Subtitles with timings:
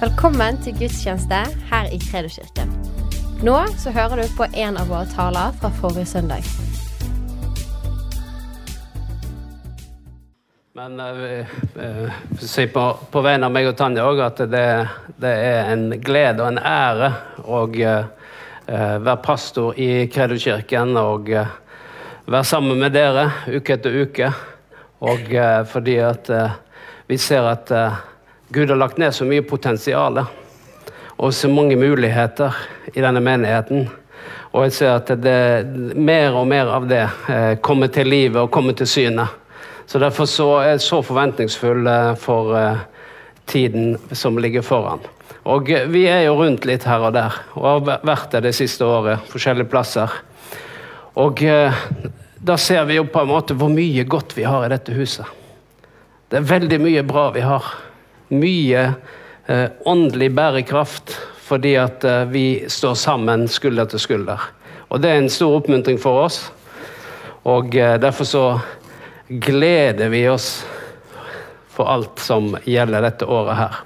[0.00, 1.38] Velkommen til gudstjeneste
[1.68, 2.70] her i Kredoskirken.
[3.44, 6.46] Nå så hører du på en av våre taler fra forrige søndag.
[10.72, 11.52] Men eh,
[12.40, 14.64] si på, på vegne av meg og Tanja òg at det,
[15.20, 17.10] det er en glede og en ære
[17.44, 18.08] å uh,
[19.04, 21.52] være pastor i Kredoskirken og uh,
[22.24, 24.32] være sammen med dere uke etter uke.
[25.04, 25.28] Og
[25.72, 26.28] fordi at
[27.08, 27.70] vi ser at
[28.52, 30.16] Gud har lagt ned så mye potensial
[31.20, 32.56] og så mange muligheter
[32.90, 33.84] i denne menigheten.
[34.50, 35.34] Og jeg ser at det,
[35.94, 39.28] mer og mer av det eh, kommer til livet og kommer til syne.
[39.86, 42.80] Så Derfor så er jeg så forventningsfull eh, for eh,
[43.46, 45.04] tiden som ligger foran.
[45.46, 48.84] Og Vi er jo rundt litt her og der, og har vært der det siste
[48.84, 49.22] året.
[49.30, 50.10] forskjellige plasser.
[51.14, 51.38] Og
[52.38, 55.24] da ser vi jo på en måte hvor mye godt vi har i dette huset.
[56.30, 57.64] Det er veldig mye bra vi har.
[58.30, 58.86] Mye
[59.46, 64.50] eh, åndelig bærekraft fordi at eh, vi står sammen skulder til skulder.
[64.90, 66.42] Og det er en stor oppmuntring for oss.
[67.48, 68.44] Og eh, derfor så
[69.30, 70.60] gleder vi oss
[71.70, 73.82] for alt som gjelder dette året her.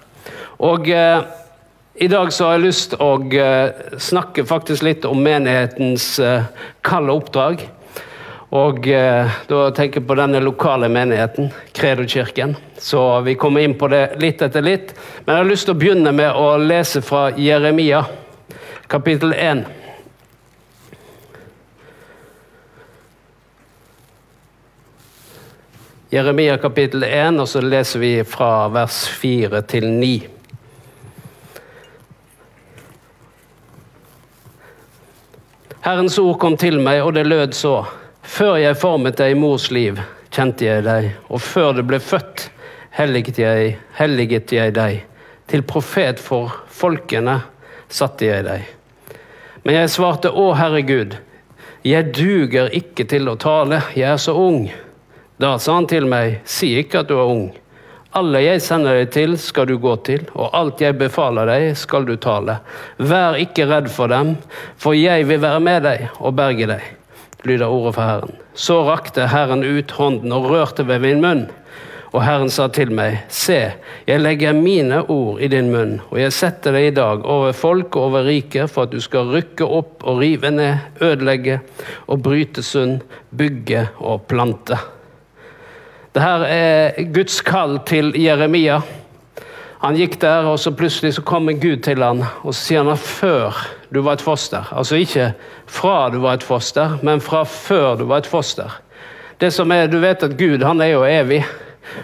[0.64, 1.24] Og eh,
[1.94, 6.48] i dag så har jeg lyst til å eh, snakke faktisk litt om menighetens eh,
[6.82, 7.66] kalde oppdrag.
[8.54, 12.52] Og eh, da tenker jeg på denne lokale menigheten, Kredokirken.
[12.78, 14.92] Så vi kommer inn på det litt etter litt.
[15.24, 18.04] Men jeg har lyst til å begynne med å lese fra Jeremia,
[18.86, 19.64] kapittel 1.
[26.14, 30.12] Jeremia kapittel 1, og så leser vi fra vers 4 til 9.
[35.82, 37.74] Herrens ord kom til meg, og det lød så.
[38.24, 39.98] Før jeg formet deg i mors liv,
[40.32, 42.48] kjente jeg deg, og før du ble født,
[42.96, 45.02] helliget jeg, helliget jeg deg.
[45.50, 47.36] Til profet for folkene
[47.92, 48.64] satte jeg deg.
[49.64, 51.18] Men jeg svarte, Å Herre Gud,
[51.84, 54.70] jeg duger ikke til å tale, jeg er så ung.
[55.36, 57.46] Da sa han til meg, si ikke at du er ung.
[58.16, 62.06] Alle jeg sender deg til, skal du gå til, og alt jeg befaler deg, skal
[62.08, 62.60] du tale.
[62.96, 64.36] Vær ikke redd for dem,
[64.80, 66.92] for jeg vil være med deg og berge deg,
[67.46, 68.40] lyder ordet fra Herren.
[68.54, 71.44] Så rakte Herren ut hånden og rørte ved min munn.
[72.14, 73.58] Og Herren sa til meg, se,
[74.06, 77.96] jeg legger mine ord i din munn, og jeg setter deg i dag over folk
[77.98, 81.58] og over riket, for at du skal rykke opp og rive ned, ødelegge
[82.06, 83.00] og bryte sund,
[83.34, 84.78] bygge og plante.
[86.14, 88.78] Dette er Guds kall til Jeremia.
[89.84, 92.94] Han gikk der, og så plutselig så kommer Gud til han, og så sier han
[92.94, 93.58] at før
[93.92, 94.64] du var et foster.
[94.72, 95.26] Altså ikke
[95.68, 98.78] fra du var et foster, men fra før du var et foster.
[99.36, 101.42] Det som er, Du vet at Gud han er jo evig,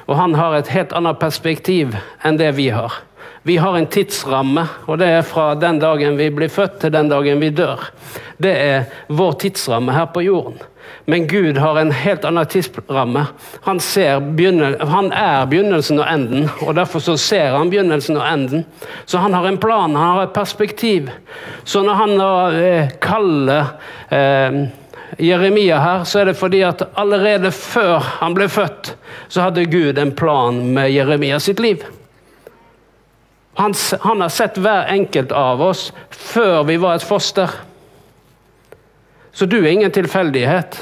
[0.07, 3.01] og han har et helt annet perspektiv enn det vi har.
[3.49, 7.09] Vi har en tidsramme, og det er fra den dagen vi blir født til den
[7.09, 7.81] dagen vi dør.
[8.37, 10.61] Det er vår tidsramme her på jorden.
[11.05, 13.25] Men Gud har en helt annen tidsramme.
[13.67, 13.81] Han,
[14.89, 18.67] han, er begynnelsen og enden, og derfor så ser han begynnelsen og enden.
[19.05, 21.11] Så han har en plan, han har et perspektiv.
[21.65, 23.73] Så når han eh, kaller
[24.09, 24.61] eh,
[25.19, 28.95] Jeremia her, så er det fordi at allerede før han ble født,
[29.29, 31.83] så hadde Gud en plan med Jeremia sitt liv.
[33.59, 37.51] Han, han har sett hver enkelt av oss før vi var et foster.
[39.33, 40.81] Så du er ingen tilfeldighet.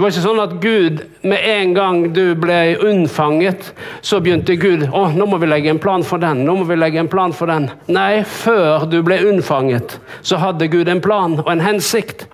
[0.00, 4.86] Det var ikke sånn at Gud, med en gang du ble unnfanget, så begynte Gud
[4.86, 6.44] å, nå må vi legge en plan for den.
[6.46, 7.66] nå må vi legge en plan for den.
[7.90, 12.24] Nei, før du ble unnfanget, så hadde Gud en plan og en hensikt.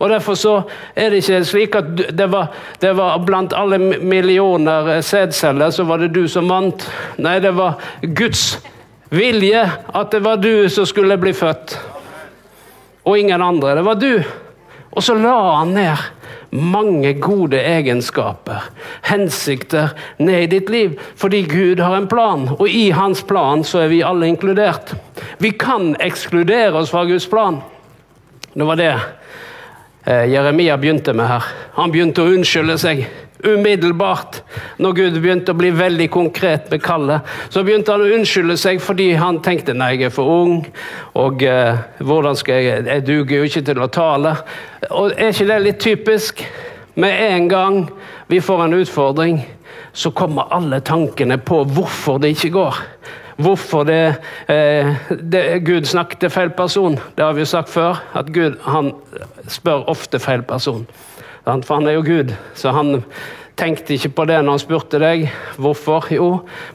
[0.00, 0.52] Og Derfor så
[0.96, 6.00] er det ikke slik at det var, det var blant alle millioner sædceller så var
[6.00, 6.84] det du som vant.
[7.20, 8.58] Nei, det var Guds
[9.12, 11.76] vilje at det var du som skulle bli født.
[13.04, 13.74] Og ingen andre.
[13.74, 14.22] Det var du.
[14.90, 16.08] Og så la han ned
[16.50, 18.64] mange gode egenskaper,
[19.06, 20.96] hensikter, ned i ditt liv.
[21.16, 24.94] Fordi Gud har en plan, og i hans plan så er vi alle inkludert.
[25.38, 27.60] Vi kan ekskludere oss fra Guds plan.
[28.52, 28.92] Det var det
[30.04, 31.50] eh, Jeremia begynte med her.
[31.78, 33.04] Han begynte å unnskylde seg.
[33.44, 34.42] Umiddelbart,
[34.78, 38.82] når Gud begynte å bli veldig konkret med kallet, så begynte han å unnskylde seg
[38.84, 40.58] fordi han tenkte nei, jeg er for ung,
[41.16, 44.34] og eh, hvordan skal jeg Jeg duger jo ikke til å tale.
[44.90, 46.44] Og Er ikke det litt typisk?
[47.00, 47.80] Med en gang
[48.28, 49.40] vi får en utfordring,
[49.92, 52.80] så kommer alle tankene på hvorfor det ikke går.
[53.40, 54.16] Hvorfor det,
[54.48, 56.98] eh, det, Gud snakket til feil person.
[57.16, 58.92] Det har vi jo sagt før, at Gud han
[59.48, 60.86] spør ofte feil person.
[61.66, 63.02] For han er jo Gud, så han
[63.60, 65.26] tenkte ikke på det når han spurte deg
[65.60, 66.08] hvorfor.
[66.14, 66.28] Jo,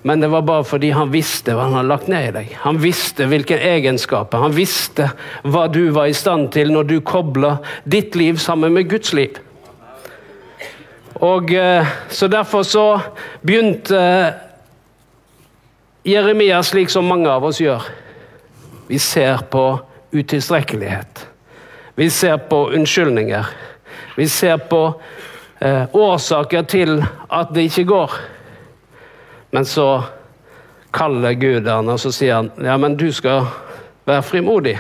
[0.06, 2.54] men det var bare fordi han visste hva han hadde lagt ned i deg.
[2.66, 4.44] Han visste hvilke egenskaper.
[4.46, 5.10] Han visste
[5.44, 7.58] hva du var i stand til når du kobla
[7.90, 9.40] ditt liv sammen med Guds liv.
[11.24, 13.00] Og eh, Så derfor så
[13.42, 14.00] begynte
[16.06, 17.82] Jeremia slik som mange av oss gjør.
[18.88, 19.80] Vi ser på
[20.14, 21.24] utilstrekkelighet.
[21.96, 23.48] Vi ser på unnskyldninger.
[24.16, 24.82] Vi ser på
[25.60, 26.98] eh, årsaker til
[27.30, 28.18] at det ikke går.
[29.52, 30.04] Men så
[30.96, 33.48] kaller Gud han, og så sier han ja, men du skal
[34.08, 34.78] være frimodig.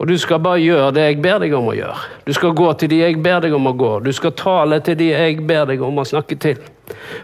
[0.00, 1.96] Og du skal bare gjøre det jeg ber deg om å gjøre.
[2.24, 3.90] Du skal gå til de jeg ber deg om å gå.
[4.00, 6.62] Du skal tale til de jeg ber deg om å snakke til.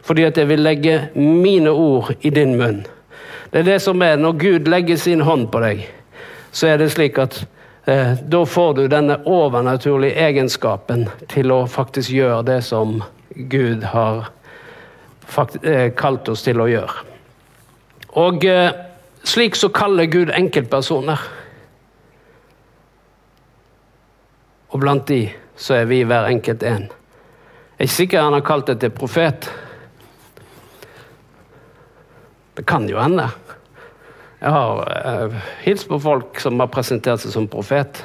[0.04, 2.82] Fordi at jeg vil legge mine ord i din munn.
[3.48, 5.86] Det er det som er når Gud legger sin hånd på deg,
[6.52, 7.38] så er det slik at
[7.86, 12.96] da får du denne overnaturlige egenskapen til å faktisk gjøre det som
[13.30, 14.26] Gud har
[15.62, 17.04] eh, kalt oss til å gjøre.
[18.18, 18.74] Og eh,
[19.22, 21.22] slik så kaller Gud enkeltpersoner.
[24.74, 25.20] Og blant de
[25.56, 26.88] så er vi hver enkelt en.
[27.76, 29.46] Jeg er ikke sikker han har kalt det til profet.
[32.56, 33.28] Det kan jo hende.
[34.46, 34.80] Jeg har
[35.26, 35.32] uh,
[35.64, 37.98] hilst på folk som har presentert seg som profet.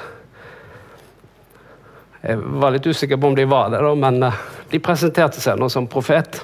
[2.24, 4.40] Jeg var litt usikker på om de var det, da, men uh,
[4.72, 6.40] de presenterte seg nå som profet.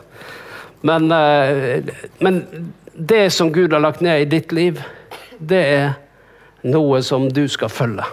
[0.86, 1.82] Men, uh,
[2.22, 2.40] men
[2.94, 4.78] det som Gud har lagt ned i ditt liv,
[5.42, 5.90] det er
[6.70, 8.06] noe som du skal følge.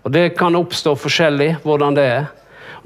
[0.00, 2.28] Og Det kan oppstå forskjellig hvordan det er.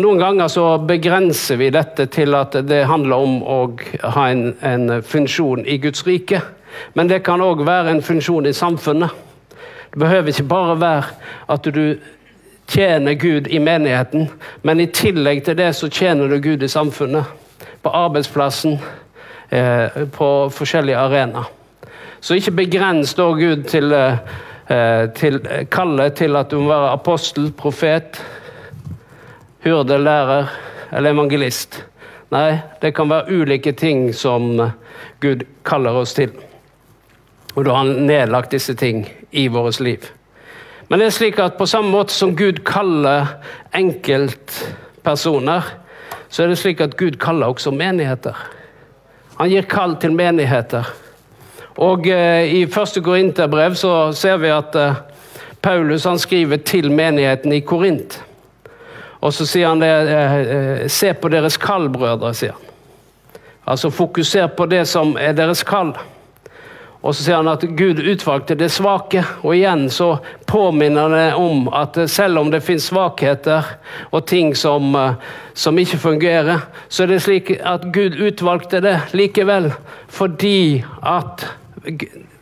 [0.03, 3.65] Noen ganger så begrenser vi dette til at det handler om å
[4.17, 6.43] ha en, en funksjon i Guds rike.
[6.95, 9.11] Men det kan òg være en funksjon i samfunnet.
[9.91, 11.05] Det behøver ikke bare være
[11.49, 11.97] at du
[12.71, 14.29] tjener Gud i menigheten,
[14.63, 17.25] men i tillegg til det så tjener du Gud i samfunnet.
[17.83, 18.79] På arbeidsplassen,
[19.51, 21.51] eh, på forskjellige arenaer.
[22.21, 24.17] Så ikke begrens da Gud til eh,
[24.71, 28.21] Eh, til kallet til at du må være apostel, profet,
[29.65, 30.47] hyrde, lærer
[30.93, 31.81] eller evangelist.
[32.31, 34.53] Nei, det kan være ulike ting som
[35.21, 36.31] Gud kaller oss til.
[37.55, 40.07] Og da har han nedlagt disse ting i vårt liv.
[40.89, 43.37] Men det er slik at på samme måte som Gud kaller
[43.75, 45.69] enkeltpersoner,
[46.31, 48.35] så er det slik at Gud kaller også menigheter.
[49.39, 50.89] Han gir kall til menigheter.
[51.81, 54.99] Og eh, I første Korinterbrev så ser vi at eh,
[55.63, 58.19] Paulus han skriver til menigheten i Korint.
[59.21, 62.67] Og så sier han det eh, Se på deres kall, brødre, sier han.
[63.71, 65.95] Altså fokuser på det som er deres kall.
[67.01, 69.23] Og så sier han at Gud utvalgte det svake.
[69.41, 70.19] Og igjen så
[70.49, 73.65] påminner det om at selv om det finnes svakheter
[74.11, 74.93] og ting som,
[75.57, 79.71] som ikke fungerer, så er det slik at Gud utvalgte det likevel
[80.11, 81.47] fordi at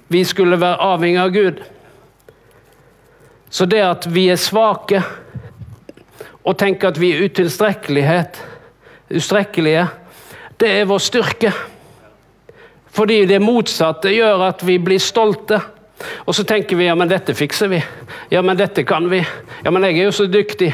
[0.08, 1.62] vi skulle være avhengig av Gud.
[3.50, 5.02] Så det at vi er svake
[6.42, 8.40] og tenker at vi er utilstrekkelighet,
[9.14, 9.86] ustrekkelige,
[10.58, 11.52] det er vår styrke.
[12.98, 15.60] Fordi det motsatte gjør at vi blir stolte.
[16.26, 17.78] Og så tenker vi ja, men dette fikser vi.
[18.30, 19.20] Ja, men dette kan vi.
[19.62, 20.72] Ja, men jeg er jo så dyktig.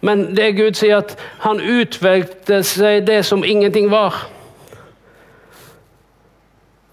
[0.00, 4.16] Men det Gud sier, at han utvalgte seg det som ingenting var.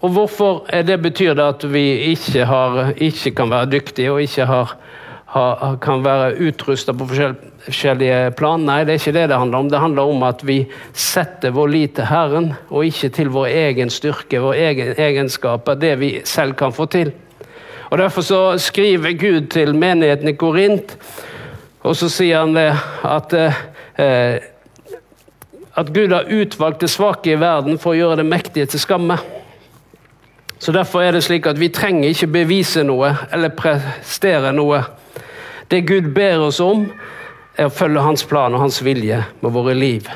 [0.04, 4.46] Og hvorfor det betyr det at vi ikke, har, ikke kan være dyktige og ikke
[4.46, 4.76] har,
[5.32, 7.55] har, kan være utrusta på forskjellige
[8.36, 8.64] plan?
[8.66, 9.70] Nei, det er ikke det det handler om.
[9.70, 13.90] Det handler om at vi setter vår lit til Herren, og ikke til vår egen
[13.90, 17.12] styrke, vår egen egenskaper, det vi selv kan få til.
[17.90, 20.96] Og Derfor så skriver Gud til menigheten i Korint,
[21.82, 22.72] og så sier han det
[23.06, 24.42] at eh,
[25.76, 29.18] at Gud har utvalgt det svake i verden for å gjøre det mektige til skamme.
[30.58, 34.80] Så Derfor er det slik at vi trenger ikke bevise noe eller prestere noe.
[35.68, 36.86] Det Gud ber oss om,
[37.56, 40.08] er å følge Hans plan og Hans vilje med våre liv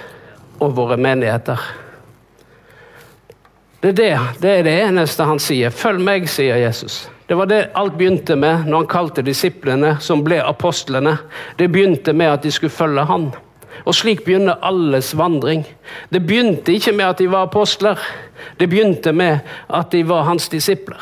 [0.61, 1.61] og våre menigheter.
[3.81, 4.11] Det er det,
[4.43, 5.73] det er det eneste han sier.
[5.73, 7.07] Følg meg, sier Jesus.
[7.31, 11.15] Det var det alt begynte med når han kalte disiplene, som ble apostlene.
[11.57, 13.31] Det begynte med at de skulle følge han.
[13.87, 15.65] Og slik begynner alles vandring.
[16.13, 18.03] Det begynte ikke med at de var apostler.
[18.61, 19.41] Det begynte med
[19.73, 21.01] at de var hans disipler.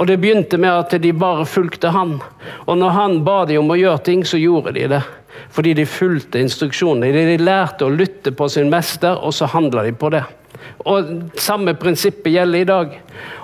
[0.00, 2.16] Og det begynte med at de bare fulgte han.
[2.64, 5.02] Og når han ba dem om å gjøre ting, så gjorde de det.
[5.52, 7.12] Fordi de fulgte instruksjonene.
[7.12, 10.24] De lærte å lytte på sin mester, og så handla de på det.
[10.88, 12.94] Og samme prinsippet gjelder i dag.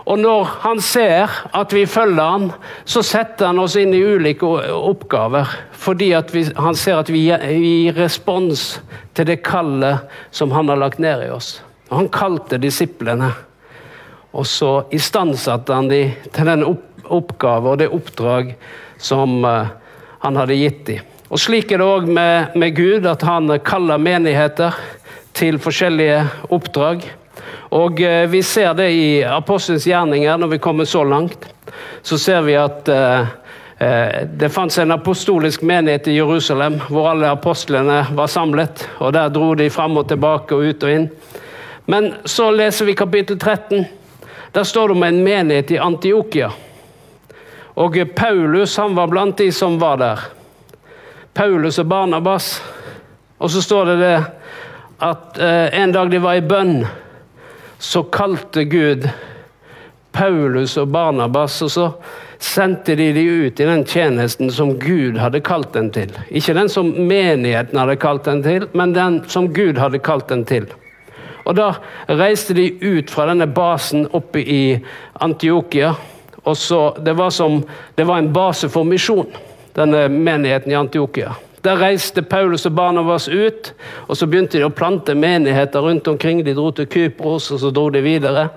[0.07, 2.49] Og når han ser at vi følger han,
[2.89, 5.51] så setter han oss inn i ulike oppgaver.
[5.77, 8.79] Fordi vi, han ser at vi gir respons
[9.17, 11.59] til det kallet som han har lagt ned i oss.
[11.91, 13.35] Og han kalte disiplene,
[14.37, 18.53] og så istandsatte han dem til den oppgave og det oppdrag
[19.01, 19.73] som uh,
[20.25, 21.13] han hadde gitt dem.
[21.27, 24.77] Og Slik er det òg med, med Gud, at han kaller menigheter
[25.37, 26.21] til forskjellige
[26.55, 27.03] oppdrag.
[27.75, 31.49] Og eh, Vi ser det i apostelens gjerninger, når vi kommer så langt.
[32.03, 33.27] Så ser vi at eh,
[33.83, 38.87] eh, det fantes en apostolisk menighet i Jerusalem hvor alle apostlene var samlet.
[38.99, 41.11] og Der dro de fram og tilbake og ut og inn.
[41.87, 43.87] Men så leser vi kapittel 13.
[44.57, 46.47] Der står det om en menighet i Antiokia.
[47.77, 50.21] Og Paulus han var blant de som var der.
[51.37, 52.63] Paulus og Barnabas.
[53.37, 54.15] Og så står det det
[55.05, 56.87] at eh, en dag de var i bønn,
[57.79, 59.05] så kalte Gud
[60.17, 61.91] Paulus og Barnabas, og så
[62.41, 66.17] sendte de de ut i den tjenesten som Gud hadde kalt dem til.
[66.33, 70.49] Ikke den som menigheten hadde kalt dem til, men den som Gud hadde kalt dem
[70.49, 70.73] til.
[71.47, 71.73] Og Da
[72.09, 74.79] reiste de ut fra denne basen oppe i
[75.21, 75.95] Antiokia.
[76.45, 79.27] og så, Det var som det var en base for misjon,
[79.75, 81.35] denne menigheten i Antiokia.
[81.63, 83.73] Der reiste Paulus og Barnabas ut,
[84.07, 86.45] og så begynte de å plante menigheter rundt omkring.
[86.45, 88.49] De dro til Kypros, og så dro de videre.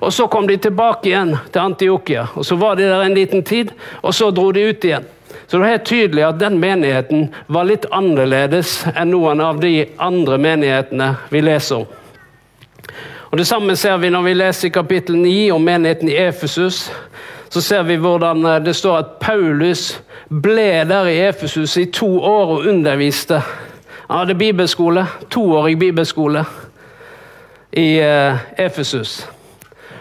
[0.00, 3.42] Og Så kom de tilbake igjen til Antiokia, og så var de der en liten
[3.42, 5.04] tid, og så dro de ut igjen.
[5.46, 9.88] Så det er helt tydelig at den menigheten var litt annerledes enn noen av de
[9.98, 11.99] andre menighetene vi leser om.
[13.30, 16.92] Og Det samme ser vi når vi leser i kapittel 9 om menigheten i Efesus.
[17.48, 20.00] Så ser vi hvordan det står at Paulus
[20.42, 23.38] ble der i Efesus i to år og underviste.
[24.08, 26.44] Han hadde bibelskole, toårig bibelskole
[27.72, 29.28] i uh, Efesus.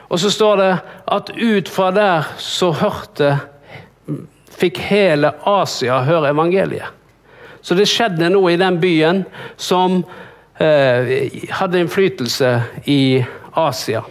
[0.09, 0.77] Og så står det
[1.11, 3.37] at ut fra der så hørte
[4.59, 6.89] Fikk hele Asia høre evangeliet.
[7.61, 9.21] Så det skjedde noe i den byen
[9.57, 10.01] som
[10.59, 12.49] hadde innflytelse
[12.91, 13.01] i
[13.55, 14.01] Asia.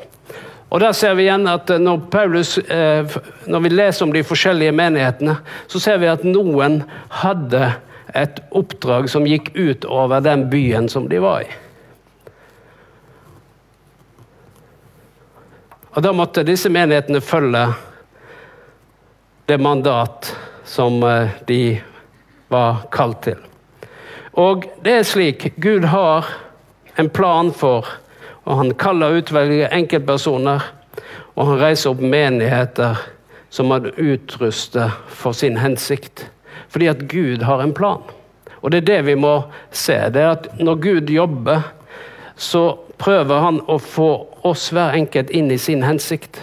[0.68, 3.16] Og der ser vi igjen at eh, når, Paulus, eh,
[3.48, 5.38] når vi leser om de forskjellige menighetene,
[5.68, 6.82] så ser vi at noen
[7.22, 7.70] hadde
[8.16, 11.50] et oppdrag som gikk ut over den byen som de var i.
[15.96, 17.64] Og Da måtte disse menighetene følge
[19.48, 20.34] det mandat
[20.68, 21.62] som eh, de
[22.52, 23.47] var kalt til.
[24.38, 26.28] Og det er slik Gud har
[26.98, 27.86] en plan for
[28.48, 30.62] og han kaller og enkeltpersoner,
[31.36, 32.96] og han reiser opp menigheter
[33.52, 36.26] som han utruster for sin hensikt.
[36.72, 38.02] Fordi at Gud har en plan.
[38.62, 39.94] Og det er det vi må se.
[40.10, 41.60] det er at Når Gud jobber,
[42.36, 46.40] så prøver han å få oss hver enkelt inn i sin hensikt.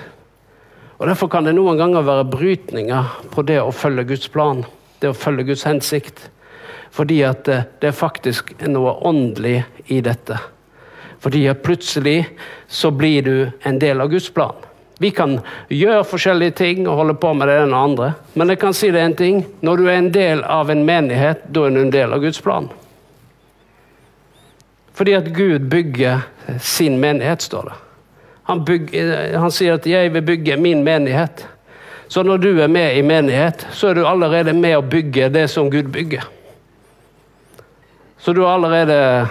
[1.00, 4.64] Og Derfor kan det noen ganger være brytninger på det å følge Guds plan,
[5.02, 6.30] det å følge Guds hensikt.
[6.96, 9.58] Fordi at det er faktisk noe åndelig
[9.92, 10.38] i dette.
[11.20, 12.22] Fordi at plutselig
[12.68, 13.36] så blir du
[13.68, 14.56] en del av Guds plan.
[14.98, 18.62] Vi kan gjøre forskjellige ting og holde på med det ene og andre, men jeg
[18.62, 19.42] kan si det en ting.
[19.60, 22.40] Når du er en del av en menighet, da er du en del av Guds
[22.46, 22.70] plan.
[24.96, 26.24] Fordi at Gud bygger
[26.64, 27.75] sin menighet, står det.
[28.48, 31.44] Han, bygger, han sier at 'jeg vil bygge min menighet'.
[32.08, 35.50] Så når du er med i menighet, så er du allerede med å bygge det
[35.50, 36.24] som Gud bygger.
[38.25, 39.27] Så du er allerede,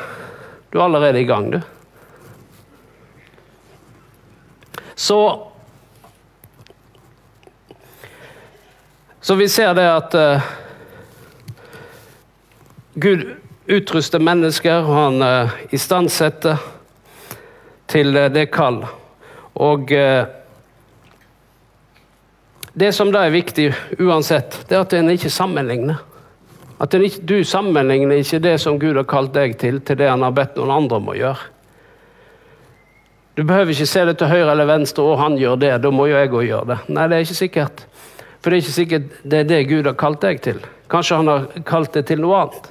[0.70, 1.60] du er allerede i gang, du.
[4.94, 5.18] Så
[9.20, 10.42] Så vi ser det at uh,
[12.94, 13.24] Gud
[13.66, 16.60] utruster mennesker, og han uh, istandsetter
[17.88, 18.82] til uh, det kall.
[19.56, 20.26] Og uh,
[22.76, 26.04] det som da er viktig uansett, det er at en ikke sammenligner.
[26.84, 26.92] At
[27.24, 30.58] du sammenligner ikke det som Gud har kalt deg til, til det han har bedt
[30.58, 31.50] noen andre om å gjøre.
[33.34, 36.10] Du behøver ikke se det til høyre eller venstre, og han gjør det, da må
[36.10, 36.76] jo jeg òg gjøre det.
[36.92, 37.82] Nei, det er ikke sikkert.
[38.38, 40.60] For det er ikke sikkert det er det Gud har kalt deg til.
[40.92, 42.70] Kanskje han har kalt det til noe annet.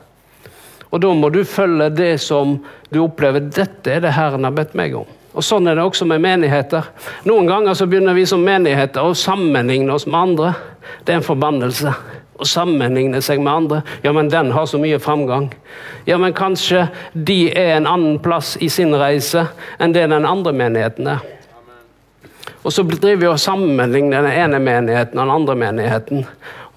[0.93, 2.59] Og da må du følge det som
[2.93, 3.49] du opplever.
[3.49, 5.09] Dette er det Herren har bedt meg om.
[5.33, 6.91] Og Sånn er det også med menigheter.
[7.25, 10.53] Noen ganger så begynner vi som menigheter å sammenligne oss med andre.
[11.01, 11.95] Det er en forbannelse
[12.39, 13.81] å sammenligne seg med andre.
[14.01, 15.51] Ja, men den har så mye framgang.
[16.05, 19.47] Ja, men kanskje de er en annen plass i sin reise
[19.79, 21.23] enn det den andre menigheten er.
[22.63, 26.27] Og så driver vi og sammenligner den ene menigheten og den andre menigheten,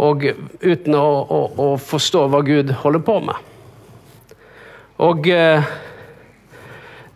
[0.02, 0.25] og
[0.60, 3.52] uten å, å, å forstå hva Gud holder på med.
[5.06, 5.62] Og eh,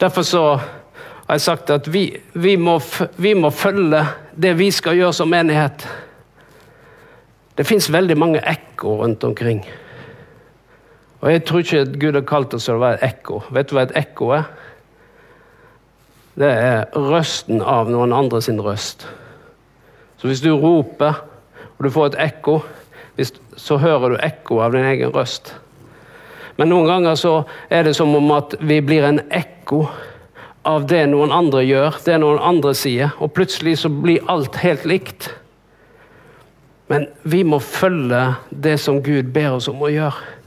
[0.00, 2.78] derfor så har jeg sagt at vi, vi, må,
[3.16, 4.04] vi må følge
[4.34, 5.84] det vi skal gjøre som menighet.
[7.60, 9.58] Det fins veldig mange ekko rundt omkring.
[11.20, 13.42] Og jeg tror ikke at Gud har kalt oss til å være et ekko.
[13.52, 14.46] Vet du hva et ekko er?
[16.40, 19.04] Det er røsten av noen andre sin røst.
[20.16, 21.18] Så hvis du roper,
[21.76, 22.54] og du får et ekko,
[23.60, 25.52] så hører du ekko av din egen røst.
[26.56, 27.34] Men noen ganger så
[27.68, 29.82] er det som om at vi blir en ekko
[30.64, 34.88] av det noen andre gjør, det noen andre sier, og plutselig så blir alt helt
[34.88, 35.28] likt.
[36.90, 38.20] Men vi må følge
[38.50, 40.38] det som Gud ber oss om å gjøre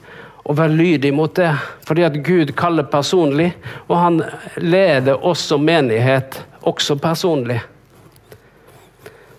[0.43, 1.53] og være lydig mot det.
[1.87, 3.53] Fordi at Gud kaller personlig,
[3.87, 4.17] og han
[4.59, 7.61] leder oss som menighet også personlig.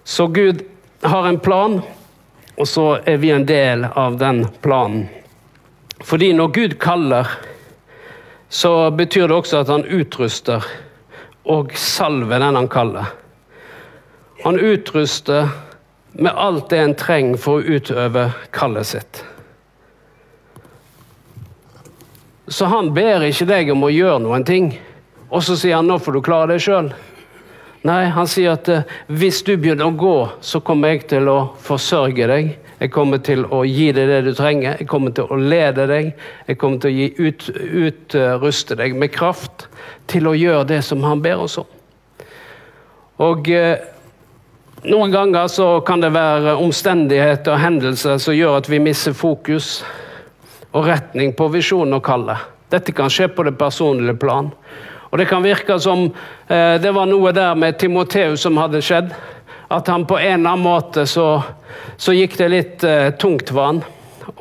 [0.05, 0.63] Så Gud
[1.05, 1.83] har en plan,
[2.57, 5.05] og så er vi en del av den planen.
[6.01, 7.29] Fordi når Gud kaller,
[8.49, 10.65] så betyr det også at han utruster
[11.45, 13.13] og salver den han kaller.
[14.45, 15.53] Han utruster
[16.15, 19.23] med alt det en trenger for å utøve kallet sitt.
[22.47, 24.75] Så han ber ikke deg om å gjøre noen ting,
[25.31, 26.93] og så sier han nå får du klare deg sjøl.
[27.85, 31.39] Nei, han sier at eh, hvis du begynner å gå, så kommer jeg til å
[31.61, 32.55] forsørge deg.
[32.81, 36.13] Jeg kommer til å gi deg det du trenger, jeg kommer til å lede deg.
[36.49, 37.49] Jeg kommer til å gi ut,
[37.85, 39.67] utruste deg med kraft
[40.09, 41.69] til å gjøre det som han ber oss om.
[43.25, 43.85] Og eh,
[44.85, 49.79] noen ganger så kan det være omstendigheter og hendelser som gjør at vi mister fokus
[50.75, 52.43] og retning på visjonen og kallet.
[52.73, 54.51] Dette kan skje på det personlige plan.
[55.11, 56.09] Og Det kan virke som
[56.49, 59.13] eh, det var noe der med Timoteus som hadde skjedd.
[59.71, 61.43] At han på en eller annen måte så,
[61.97, 63.81] så gikk det litt eh, tungt for han.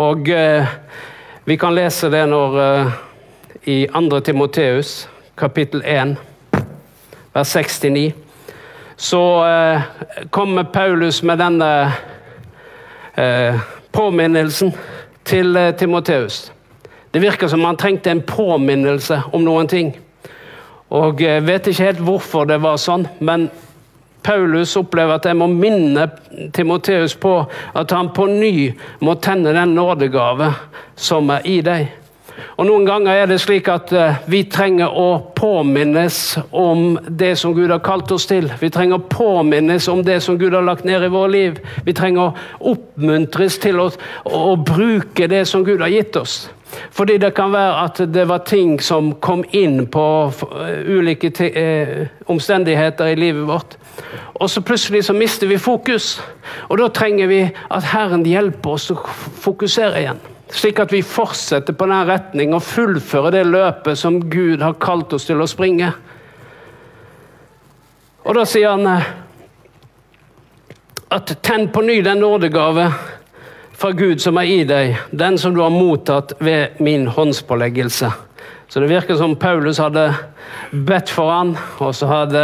[0.02, 0.66] Og eh,
[1.46, 2.92] vi kan lese det når eh,
[3.70, 4.20] i 2.
[4.26, 5.08] Timoteus,
[5.38, 6.18] kapittel 1,
[7.34, 8.23] vers 69.
[8.96, 9.82] Så eh,
[10.30, 11.70] kommer Paulus med denne
[13.16, 13.60] eh,
[13.92, 14.74] påminnelsen
[15.24, 16.52] til eh, Timoteus.
[17.14, 19.94] Det virker som han trengte en påminnelse om noen ting.
[20.94, 23.50] Og jeg eh, vet ikke helt hvorfor det var sånn, men
[24.24, 26.08] Paulus opplever at jeg må minne
[26.56, 27.34] Timoteus på
[27.76, 28.70] at han på ny
[29.04, 30.54] må tenne den nådegave
[30.96, 31.90] som er i deg.
[32.58, 36.18] Og Noen ganger er det slik at uh, vi trenger å påminnes
[36.50, 38.50] om det som Gud har kalt oss til.
[38.62, 41.62] Vi trenger å påminnes om det som Gud har lagt ned i vårt liv.
[41.86, 43.88] Vi trenger å oppmuntres til å,
[44.30, 46.44] å, bruke det som Gud har gitt oss.
[46.94, 51.96] Fordi det kan være at det var ting som kom inn på uh, ulike uh,
[52.30, 53.78] omstendigheter i livet vårt.
[54.42, 56.16] Og så plutselig så mister vi fokus.
[56.70, 59.02] Og da trenger vi at Herren hjelper oss å
[59.46, 60.24] fokusere igjen.
[60.54, 65.14] Slik at vi fortsetter på den retning og fullfører det løpet som Gud har kalt
[65.18, 65.90] oss til å springe.
[68.24, 69.08] Og da sier han eh,
[71.14, 72.86] at tenn på ny den nådegave
[73.78, 78.12] fra Gud som er i deg, den som du har mottatt ved min håndspåleggelse.
[78.70, 80.08] Så det virker som Paulus hadde
[80.72, 82.44] bedt for han, og så hadde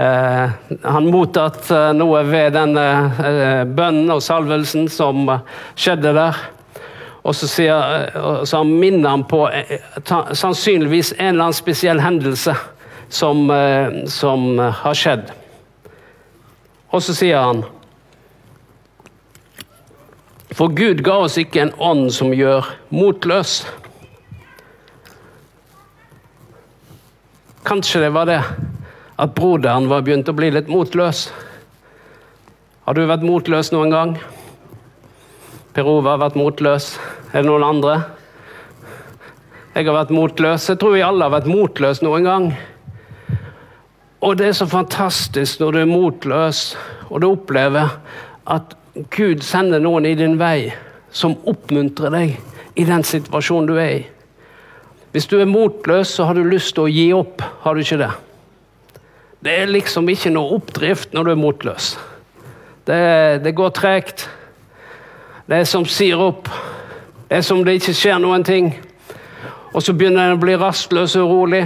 [0.00, 5.30] eh, han mottatt eh, noe ved den eh, bønnen og salvelsen som
[5.78, 6.42] skjedde der.
[7.20, 9.76] Og så, sier, så minner han på eh,
[10.08, 12.54] sannsynligvis en eller annen spesiell hendelse
[13.12, 15.28] som, eh, som har skjedd.
[16.90, 17.62] Og så sier han
[20.50, 23.60] For Gud ga oss ikke en ånd som gjør motløs.
[27.64, 28.40] Kanskje det var det
[29.20, 31.28] at broderen var begynt å bli litt motløs.
[32.88, 34.14] Har du vært motløs noen gang?
[35.70, 36.96] Per Ove har vært motløs.
[37.30, 37.94] Er det noen andre?
[39.76, 40.66] Jeg har vært motløs.
[40.66, 42.48] Jeg tror vi alle har vært motløse noen gang.
[44.20, 46.62] Og det er så fantastisk når du er motløs
[47.10, 47.94] og du opplever
[48.50, 48.74] at
[49.14, 50.72] Gud sender noen i din vei
[51.14, 52.34] som oppmuntrer deg
[52.78, 54.02] i den situasjonen du er i.
[55.14, 57.98] Hvis du er motløs, så har du lyst til å gi opp, har du ikke
[57.98, 58.10] det?
[59.42, 61.94] Det er liksom ikke noe oppdrift når du er motløs.
[62.86, 63.00] Det,
[63.42, 64.28] det går tregt.
[65.50, 66.46] Det er som sier opp.
[67.26, 68.68] Det er som det ikke skjer noen ting.
[69.74, 71.64] Og så begynner en å bli rastløs og urolig.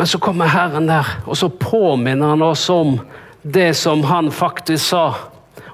[0.00, 2.94] Men så kommer Herren der, og så påminner han oss om
[3.42, 5.04] det som han faktisk sa.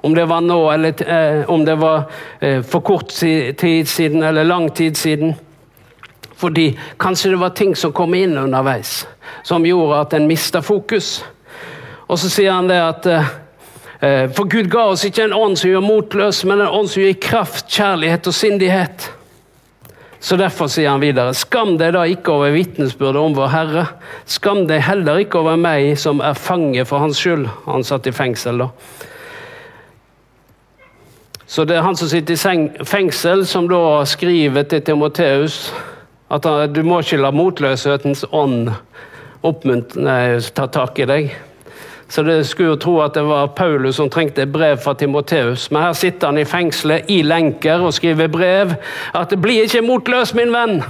[0.02, 4.44] Om det var nå, eller eh, om det var eh, for kort tid siden eller
[4.44, 5.36] lang tid siden.
[6.34, 9.04] Fordi kanskje det var ting som kom inn underveis,
[9.46, 11.20] som gjorde at en mista fokus.
[12.10, 13.34] Og så sier han det at eh,
[14.00, 17.16] for Gud ga oss ikke en ånd som gjør motløs, men en ånd som gir
[17.22, 19.06] kraft, kjærlighet og sindighet.
[20.20, 23.84] Så derfor sier han videre, skam deg da ikke over vitnesbyrdet om vår Herre.
[24.26, 27.44] Skam deg heller ikke over meg som er fange for hans skyld.
[27.68, 28.70] Han satt i fengsel da.
[31.46, 35.68] Så det er han som sitter i fengsel, som da skriver til Timoteus
[36.26, 38.72] at han, du må ikke la motløshetens ånd
[39.46, 41.36] ta tak i deg.
[42.08, 45.70] Så det skulle jo tro at det var Paulus som trengte et brev fra Timoteus.
[45.70, 48.76] Men her sitter han i fengselet i lenker og skriver brev.
[49.14, 50.80] At det blir ikke motløs, min venn!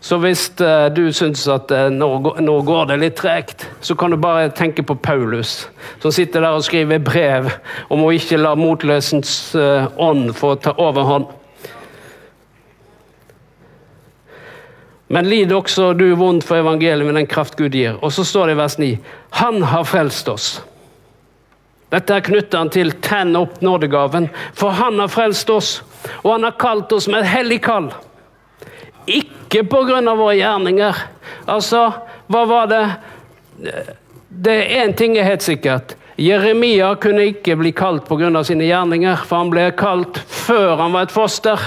[0.00, 4.16] Så hvis uh, du syns at uh, nå, går det litt tregt, så kan du
[4.16, 5.66] bare tenke på Paulus,
[5.98, 7.50] som sitter der og skriver brev
[7.90, 11.26] om å ikke la motløsens uh, ånd få ta overhånd.
[15.08, 17.96] Men lid også du vondt for evangeliet med den kraft Gud gir.
[18.04, 18.90] Og så står det i vers 9.:
[19.40, 20.48] Han har frelst oss.
[21.88, 25.82] Dette er han til 'tenn opp nådegaven', for han har frelst oss,
[26.22, 27.92] og han har kalt oss med et hellig kall.
[29.06, 30.14] Ikke pga.
[30.14, 30.94] våre gjerninger.
[31.46, 31.92] Altså,
[32.26, 32.96] hva var det
[34.30, 35.96] Det er én ting er helt sikkert.
[36.18, 38.44] Jeremia kunne ikke bli kalt pga.
[38.44, 41.58] sine gjerninger, for han ble kalt før han var et foster.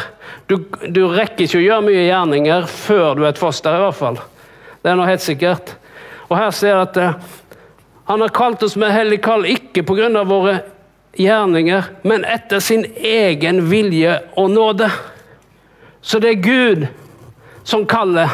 [0.52, 0.58] Du,
[0.92, 4.18] du, rekker ikke å gjøre mye gjerninger før du er et foster, i hvert fall.
[4.84, 5.70] Det er noe helt sikkert.
[6.28, 7.30] Og her ser jeg at uh,
[8.10, 10.10] han har kalt oss med hellig kall ikke pga.
[10.28, 10.58] våre
[11.16, 14.90] gjerninger, men etter sin egen vilje og nåde.
[16.02, 16.84] Så det er Gud
[17.64, 18.28] som kaller.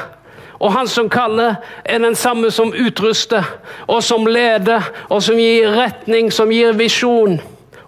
[0.58, 3.46] Og han som kaller, er den samme som utruster,
[3.86, 7.38] og som leder, og som gir retning, som gir visjon,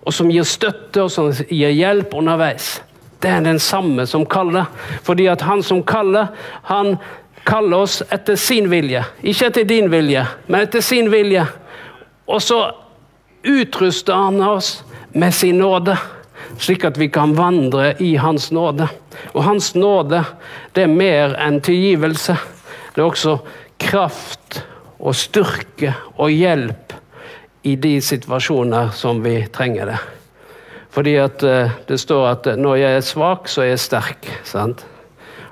[0.05, 2.75] og som gir støtte, og som gir hjelp underveis.
[3.19, 4.69] Det er den samme som kaller.
[5.03, 6.27] Fordi at han som kaller,
[6.63, 6.97] han
[7.43, 9.03] kaller oss etter sin vilje.
[9.21, 11.45] Ikke etter din vilje, men etter sin vilje.
[12.29, 12.59] Og så
[13.43, 15.97] utruster han oss med sin nåde,
[16.59, 18.87] slik at vi kan vandre i hans nåde.
[19.33, 20.23] Og hans nåde,
[20.73, 22.37] det er mer enn tilgivelse.
[22.93, 23.39] Det er også
[23.79, 24.61] kraft
[24.99, 26.95] og styrke og hjelp
[27.63, 29.99] i de situasjoner som vi trenger det.
[30.89, 34.29] Fordi at eh, det står at eh, når jeg er svak, så er jeg sterk.
[34.43, 34.85] Sant?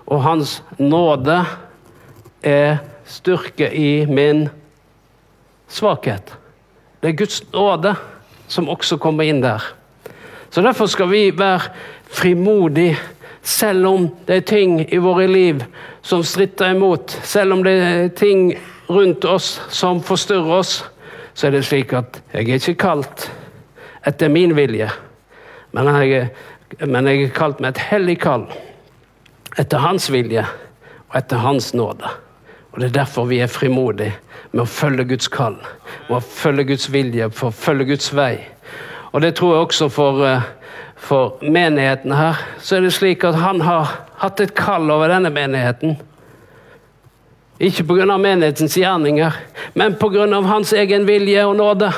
[0.08, 1.42] Og Hans nåde
[2.44, 4.48] er styrke i min
[5.68, 6.34] svakhet.
[7.02, 7.96] Det er Guds nåde
[8.48, 9.64] som også kommer inn der.
[10.50, 11.70] Så Derfor skal vi være
[12.08, 12.98] frimodige,
[13.44, 15.64] selv om det er ting i våre liv
[16.02, 17.12] som stritter imot.
[17.24, 18.56] Selv om det er ting
[18.90, 20.86] rundt oss som forstyrrer oss,
[21.34, 23.28] så er det slik at jeg er ikke kalt
[24.08, 24.90] etter min vilje.
[25.78, 26.30] Men jeg,
[26.90, 28.48] men jeg er kalt med et hellig kall
[29.62, 30.42] etter hans vilje
[31.08, 32.10] og etter hans nåde.
[32.74, 34.16] Og Det er derfor vi er frimodige
[34.52, 35.58] med å følge Guds kall,
[36.08, 38.40] med å følge Guds vilje, for å følge Guds vei.
[39.14, 40.42] Og Det tror jeg også for, eh,
[40.96, 42.36] for menigheten her.
[42.60, 43.88] Så er det slik at han har
[44.18, 45.98] hatt et kall over denne menigheten.
[47.60, 48.18] Ikke pga.
[48.18, 49.32] menighetens gjerninger,
[49.74, 50.42] men pga.
[50.42, 51.94] hans egen vilje og nåde.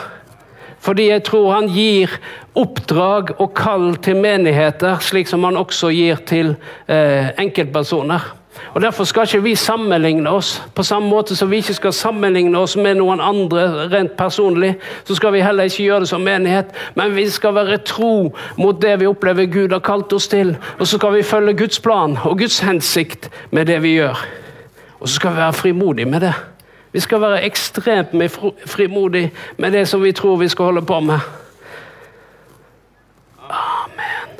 [0.79, 2.13] Fordi jeg tror han gir
[2.55, 6.55] oppdrag og kall til menigheter, slik som han også gir til
[6.87, 8.35] eh, enkeltpersoner.
[8.73, 10.63] Og Derfor skal ikke vi sammenligne oss.
[10.75, 14.75] På samme måte som vi ikke skal sammenligne oss med noen andre rent personlig,
[15.07, 16.73] så skal vi heller ikke gjøre det som menighet.
[16.95, 20.55] Men vi skal være tro mot det vi opplever Gud har kalt oss til.
[20.77, 24.25] Og så skal vi følge Guds plan og Guds hensikt med det vi gjør.
[24.99, 26.33] Og så skal vi være frimodige med det.
[26.91, 28.15] Vi skal være ekstremt
[28.65, 31.19] frimodige med det som vi tror vi skal holde på med.
[33.49, 34.39] Amen.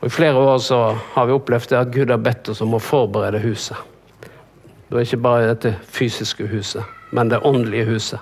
[0.00, 2.82] Og I flere år så har vi opplevd at Gud har bedt oss om å
[2.82, 3.76] forberede huset.
[4.90, 8.18] Det er ikke bare dette fysiske huset, men det åndelige huset.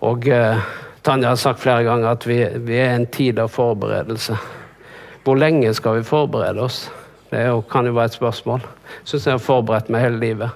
[0.00, 0.56] Og eh,
[1.04, 4.36] Tanja har sagt flere ganger at vi, vi er en tid av forberedelse.
[5.24, 6.88] Hvor lenge skal vi forberede oss?
[7.30, 8.64] Det jo, kan jo være et spørsmål.
[9.04, 10.50] Syns jeg har forberedt meg hele livet.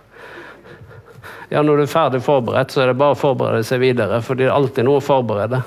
[1.53, 4.18] Ja, Når du er ferdig forberedt, så er det bare å forberede seg videre.
[4.24, 5.61] For det er alltid noe å forberede.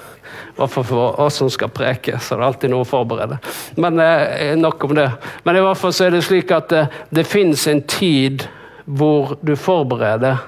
[0.58, 3.38] I for oss som skal preke, så er det alltid noe å forberede.
[3.78, 5.08] Men eh, nok om det.
[5.46, 8.48] Men i hvert fall så er det slik at eh, det fins en tid
[8.84, 10.42] hvor du forbereder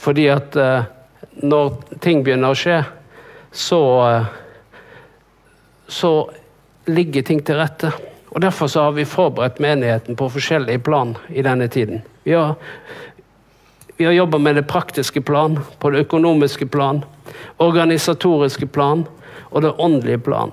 [0.00, 0.86] fordi at eh,
[1.46, 2.80] når ting begynner å skje,
[3.54, 4.32] så eh,
[5.88, 6.30] så
[6.86, 7.92] ligger ting til rette.
[8.34, 12.02] Og Derfor så har vi forberedt menigheten på forskjellige plan i denne tiden.
[12.24, 12.54] Vi har,
[13.96, 17.04] vi har jobba med det praktiske plan, på det økonomiske plan,
[17.58, 19.06] organisatoriske plan
[19.50, 20.50] og det åndelige plan.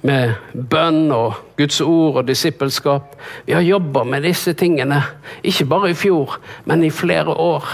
[0.00, 3.18] Med bønn og Guds ord og disippelskap.
[3.46, 5.02] Vi har jobba med disse tingene,
[5.42, 7.66] ikke bare i fjor, men i flere år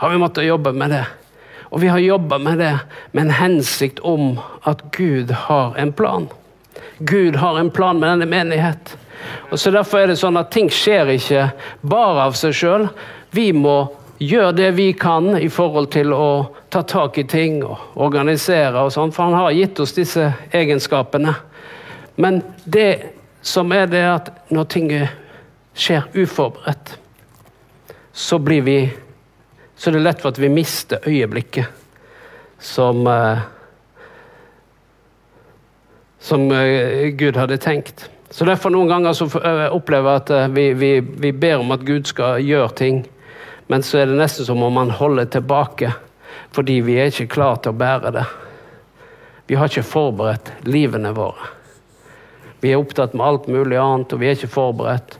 [0.00, 1.04] har vi måttet jobbe med det.
[1.70, 2.78] Og vi har jobba med det
[3.12, 6.30] med en hensikt om at Gud har en plan.
[7.00, 8.96] Gud har en plan med denne menighet.
[9.50, 11.48] Og så Derfor er det sånn at ting skjer ikke
[11.80, 12.86] bare av seg sjøl.
[13.32, 13.88] Vi må
[14.20, 18.92] gjøre det vi kan i forhold til å ta tak i ting og organisere og
[18.92, 21.34] sånn, for han har gitt oss disse egenskapene.
[22.20, 24.90] Men det som er det at når ting
[25.72, 26.98] skjer uforberedt,
[28.12, 28.80] så blir vi
[29.80, 31.64] Så det er lett for at vi mister øyeblikket
[32.60, 33.38] som eh,
[36.20, 38.08] Som eh, Gud hadde tenkt.
[38.30, 41.86] Så derfor Noen ganger så eh, opplever jeg at vi, vi, vi ber om at
[41.86, 43.02] Gud skal gjøre ting,
[43.70, 45.92] men så er det nesten som om han holder tilbake
[46.50, 48.24] fordi vi er ikke klare til å bære det.
[49.50, 51.50] Vi har ikke forberedt livene våre.
[52.60, 55.16] Vi er opptatt med alt mulig annet, og vi er ikke forberedt.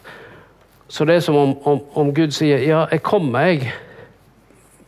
[0.91, 3.73] Så det er som om, om, om Gud sier 'ja, jeg kommer, jeg',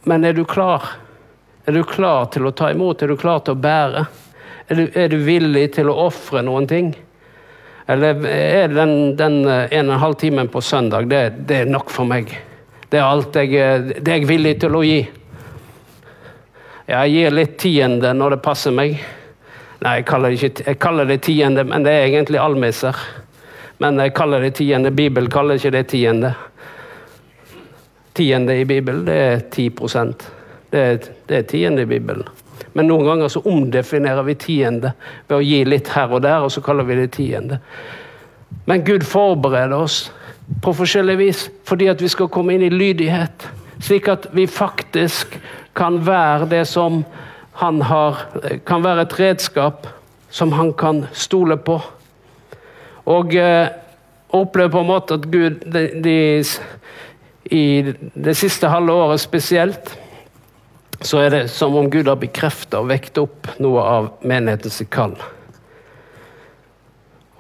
[0.05, 0.99] men er du klar?
[1.67, 3.03] Er du klar til å ta imot?
[3.03, 4.07] Er du klar til å bære?
[4.69, 6.93] Er du, er du villig til å ofre noen ting?
[7.91, 11.91] Eller er den, den en og en halv timen på søndag det, det, er nok
[11.91, 12.31] for meg?
[12.89, 13.51] Det er alt jeg,
[13.99, 15.01] det er jeg villig til å gi.
[16.93, 18.99] Jeg gir litt tiende når det passer meg.
[19.83, 22.99] Nei, jeg kaller, det ikke, jeg kaller det tiende, men det er egentlig almisser.
[23.83, 24.93] Men jeg kaller det tiende.
[24.95, 26.35] Bibelen kaller ikke det tiende.
[28.15, 29.71] Tiende i Bibelen, det er 10
[30.73, 30.99] det er,
[31.29, 32.29] det er tiende i Bibelen.
[32.73, 34.93] Men noen ganger så omdefinerer vi tiende
[35.29, 37.59] ved å gi litt her og der, og så kaller vi det tiende.
[38.65, 40.07] Men Gud forbereder oss
[40.63, 43.49] på forskjellig vis fordi at vi skal komme inn i lydighet.
[43.83, 45.39] Slik at vi faktisk
[45.77, 47.03] kan være det som
[47.61, 48.27] han har,
[48.67, 49.89] kan være et redskap
[50.33, 51.81] som han kan stole på.
[53.13, 53.69] Og eh,
[54.33, 56.45] opplever på en måte at Gud de, de,
[57.53, 57.65] i
[58.15, 59.93] det siste halve året spesielt
[61.03, 65.17] så er det som om Gud har bekrefta og vekt opp noe av menighetens kall.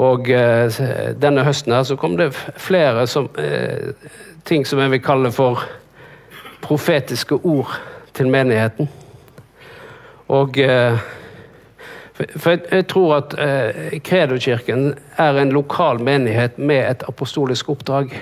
[0.03, 0.81] Og eh,
[1.21, 3.93] denne høsten her så kom det flere som, eh,
[4.49, 5.63] ting som jeg vil kalle for
[6.63, 7.71] profetiske ord
[8.17, 8.91] til menigheten.
[10.33, 10.99] Og eh,
[12.13, 18.13] For jeg, jeg tror at eh, Kredo-kirken er en lokal menighet med et apostolisk oppdrag.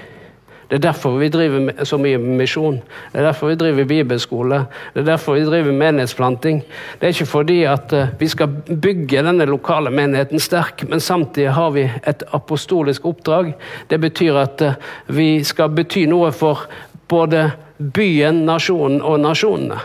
[0.70, 2.76] Det er derfor vi driver så mye misjon.
[3.11, 4.61] Det er derfor vi driver bibelskole.
[4.94, 6.61] Det er derfor vi driver menighetsplanting.
[7.00, 11.50] Det er ikke fordi at uh, vi skal bygge denne lokale menigheten sterk, men samtidig
[11.59, 13.50] har vi et apostolisk oppdrag.
[13.90, 14.78] Det betyr at uh,
[15.09, 16.68] vi skal bety noe for
[17.11, 19.83] både byen, nasjonen og nasjonene.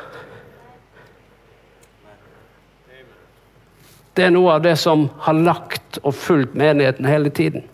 [4.15, 7.65] Det er noe av det som har lagt og fulgt menigheten hele tiden.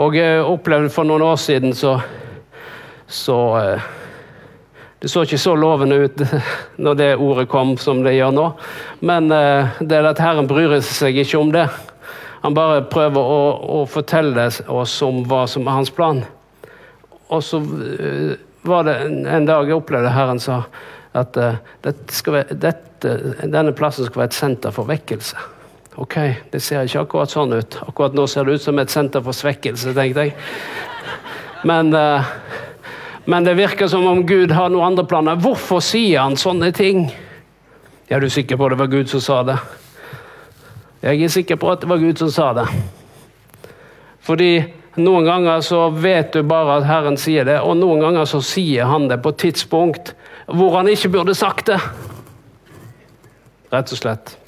[0.00, 1.98] Og jeg opplevde for noen år siden så,
[3.04, 3.88] så eh,
[5.00, 6.22] Det så ikke så lovende ut
[6.84, 8.46] når det ordet kom som det gjør nå.
[9.04, 11.66] Men eh, det er at Herren bryr seg ikke om det.
[12.40, 13.40] Han bare prøver å,
[13.80, 16.24] å fortelle oss om hva som er hans plan.
[17.28, 18.34] Og så eh,
[18.64, 20.62] var det en dag jeg opplevde Herren sa
[21.16, 25.59] at dette være, dette, denne plassen skal være et senter for vekkelse.
[26.00, 26.16] Ok,
[26.50, 27.74] det ser ikke akkurat sånn ut.
[27.84, 30.32] Akkurat nå ser det ut som et senter for svekkelse, tenkte jeg.
[31.68, 32.24] Men, uh,
[33.28, 35.36] men det virker som om Gud har noen andre planer.
[35.36, 37.10] Hvorfor sier han sånne ting?
[38.08, 39.58] Er du sikker på det var Gud som sa det?
[41.04, 42.66] Jeg er sikker på at det var Gud som sa det.
[44.24, 44.50] Fordi
[45.04, 48.88] noen ganger så vet du bare at Herren sier det, og noen ganger så sier
[48.88, 50.14] han det på et tidspunkt
[50.48, 51.78] hvor han ikke burde sagt det.
[53.70, 54.39] Rett og slett.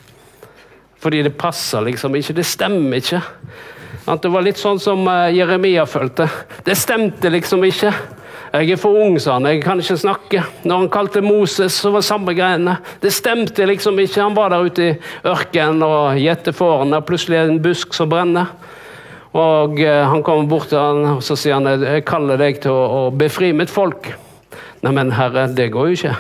[1.03, 2.37] Fordi det passer liksom ikke.
[2.39, 3.23] Det stemmer ikke.
[4.07, 6.29] At det var litt sånn som eh, Jeremia følte.
[6.67, 7.93] Det stemte liksom ikke.
[8.53, 9.47] Jeg er for ung, sa han.
[9.49, 10.43] Jeg kan ikke snakke.
[10.67, 12.77] Når han kalte Moses, så var det samme greiene.
[13.01, 14.21] Det stemte liksom ikke.
[14.21, 14.97] Han var der ute i
[15.31, 18.53] ørkenen og gjette fårene, plutselig er det en busk som brenner.
[19.39, 22.75] Og eh, han kommer bort til han, og så sier han jeg kaller deg til
[22.75, 24.13] å, å befri mitt folk.
[24.83, 26.17] Neimen, herre, det går jo ikke.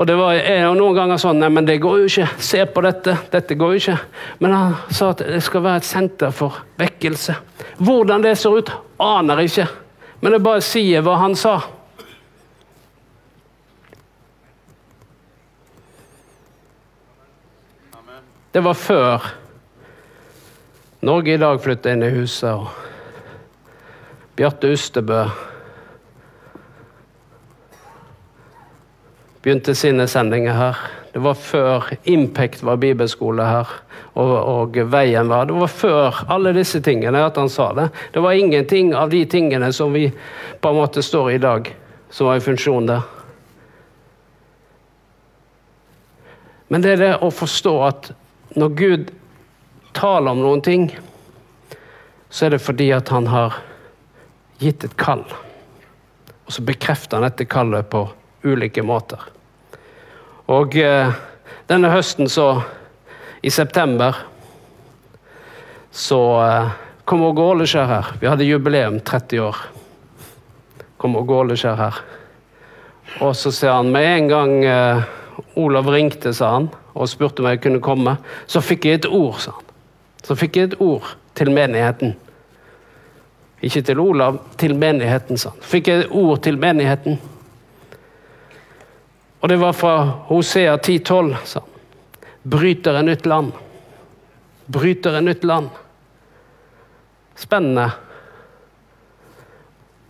[0.00, 2.28] Og det var er jo noen ganger sånn Nei, men det går jo ikke.
[2.40, 3.16] Se på dette.
[3.32, 3.98] Dette går jo ikke.
[4.40, 7.36] Men han sa at det skal være et senter for vekkelse.
[7.82, 9.68] Hvordan det ser ut, aner jeg ikke.
[10.22, 11.58] Men jeg bare sier hva han sa.
[18.52, 19.30] Det var før
[21.02, 22.52] Norge i dag flytta inn i huset.
[22.52, 22.68] og
[24.36, 25.24] Bjarte Ustebø
[29.42, 30.76] begynte sine sendinger her.
[31.12, 33.68] Det var før Impact var bibelskole her,
[34.14, 35.46] og, og, Veien var.
[35.46, 37.88] Det var før alle disse tingene at han sa det.
[38.14, 40.06] Det var ingenting av de tingene som vi
[40.60, 41.68] på en måte står i i dag,
[42.10, 43.02] som var i funksjon der.
[46.72, 48.12] Men det er det å forstå at
[48.56, 49.10] når Gud
[49.92, 50.86] taler om noen ting,
[52.32, 53.58] så er det fordi at han har
[54.62, 55.26] gitt et kall.
[56.46, 58.06] Og så bekrefter han dette kallet på
[58.44, 59.20] ulike måter.
[60.52, 61.12] Og eh,
[61.70, 62.62] denne høsten, så
[63.42, 64.16] I september
[65.92, 66.72] så eh,
[67.04, 68.12] kom Åge Åleskjær her.
[68.20, 69.56] Vi hadde jubileum 30 år.
[70.96, 72.02] Kom Åge Åleskjær her.
[73.20, 75.02] Og så ser han med en gang eh,
[75.60, 78.16] Olav ringte, sa han, og spurte om jeg kunne komme.
[78.46, 79.68] Så fikk jeg et ord, sa han.
[80.22, 82.14] Så fikk jeg et ord til menigheten.
[83.62, 85.64] Ikke til Olav, til menigheten, sa han.
[85.66, 87.20] Fikk jeg et ord til menigheten.
[89.42, 89.96] Og det var fra
[90.28, 91.68] Hosea 10,12, sa han.
[92.42, 93.52] Bryter et nytt land.
[94.66, 95.70] Bryter et nytt land.
[97.38, 97.88] Spennende.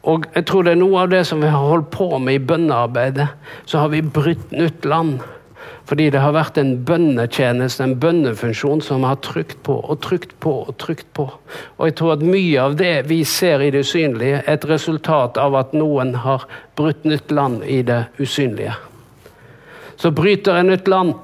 [0.02, 2.44] Og jeg tror det er noe av det som vi har holdt på med i
[2.44, 3.28] bønnearbeidet.
[3.64, 5.22] Så har vi brutt nytt land.
[5.88, 10.54] Fordi det har vært en bønnetjeneste, en bønnefunksjon, som har trykt på og trykt på
[10.66, 11.26] og trykt på.
[11.78, 15.40] Og jeg tror at mye av det vi ser i det usynlige, er et resultat
[15.40, 16.46] av at noen har
[16.78, 18.76] brutt nytt land i det usynlige.
[20.02, 21.14] Så bryter en nytt land.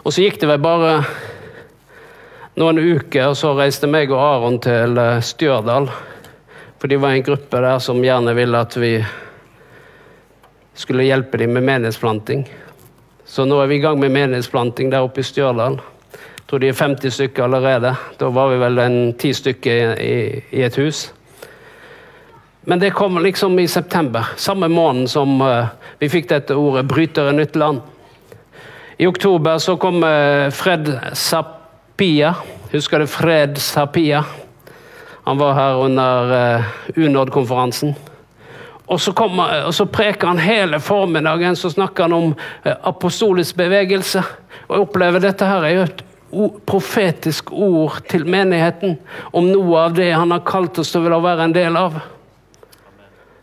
[0.00, 0.94] Og så gikk det vel bare
[2.56, 5.90] noen uker, og så reiste meg og Aron til eh, Stjørdal.
[6.80, 8.94] For de var en gruppe der som gjerne ville at vi
[10.72, 12.46] skulle hjelpe dem med menighetsplanting.
[13.28, 15.76] Så nå er vi i gang med menighetsplanting der oppe i Stjørdal.
[16.14, 17.92] Jeg tror de er 50 stykker allerede.
[18.24, 20.16] Da var vi vel en ti stykker i,
[20.48, 21.10] i, et hus.
[22.66, 25.66] Men det kom liksom i september, samme måned som uh,
[25.98, 27.82] vi fikk dette ordet 'bryter et nytt land'.
[28.96, 32.34] I oktober så kom uh, Fred Sapia.
[32.72, 34.24] Husker du Fred Sapia?
[35.24, 36.64] Han var her under uh,
[36.96, 37.94] UNOD-konferansen.
[38.86, 44.20] Og så, kom, og så, preker han hele formiddagen så snakker han om apostolisk bevegelse.
[44.66, 46.02] Og jeg opplever dette her er jo et
[46.66, 48.98] profetisk ord til menigheten
[49.32, 51.96] om noe av det han har kalt oss til å være en del av.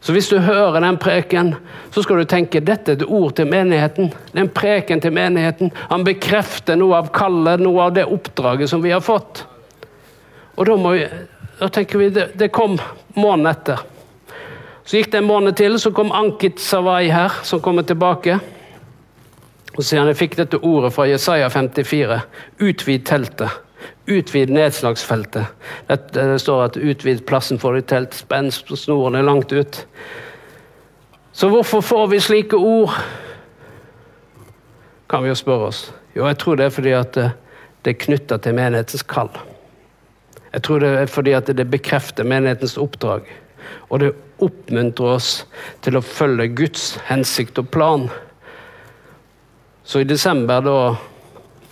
[0.02, 1.54] Så hvis du hører den preken,
[1.94, 4.10] så skal du tenke dette er et ord til menigheten.
[4.34, 5.70] Er preken til menigheten.
[5.92, 9.44] Han bekrefter noe av kallet, noe av det oppdraget som vi har fått.
[10.58, 11.06] Og da, vi,
[11.60, 12.80] da tenker vi det, det kom
[13.14, 13.86] måneden etter.
[14.82, 18.40] Så gikk det en måned til, så kom Ankit Savai her, som kommer tilbake.
[19.78, 22.18] Og han jeg fikk dette ordet fra Jesaja 54.
[22.60, 23.62] Utvid teltet.
[24.06, 25.46] Utvid nedslagsfeltet.
[25.88, 29.86] Det, står at 'utvid plassen for ditt telt', spenn snorene langt ut.
[31.32, 32.92] Så hvorfor får vi slike ord?
[35.10, 35.94] Kan vi jo spørre oss.
[36.16, 37.32] Jo, jeg tror det er fordi at det,
[37.86, 39.32] det er knytta til menighetens kall.
[40.54, 43.22] Jeg tror det er fordi at det bekrefter menighetens oppdrag.
[43.90, 44.12] Og det
[44.44, 45.30] oppmuntrer oss
[45.86, 48.10] til å følge Guds hensikt og plan.
[49.84, 50.78] Så i desember da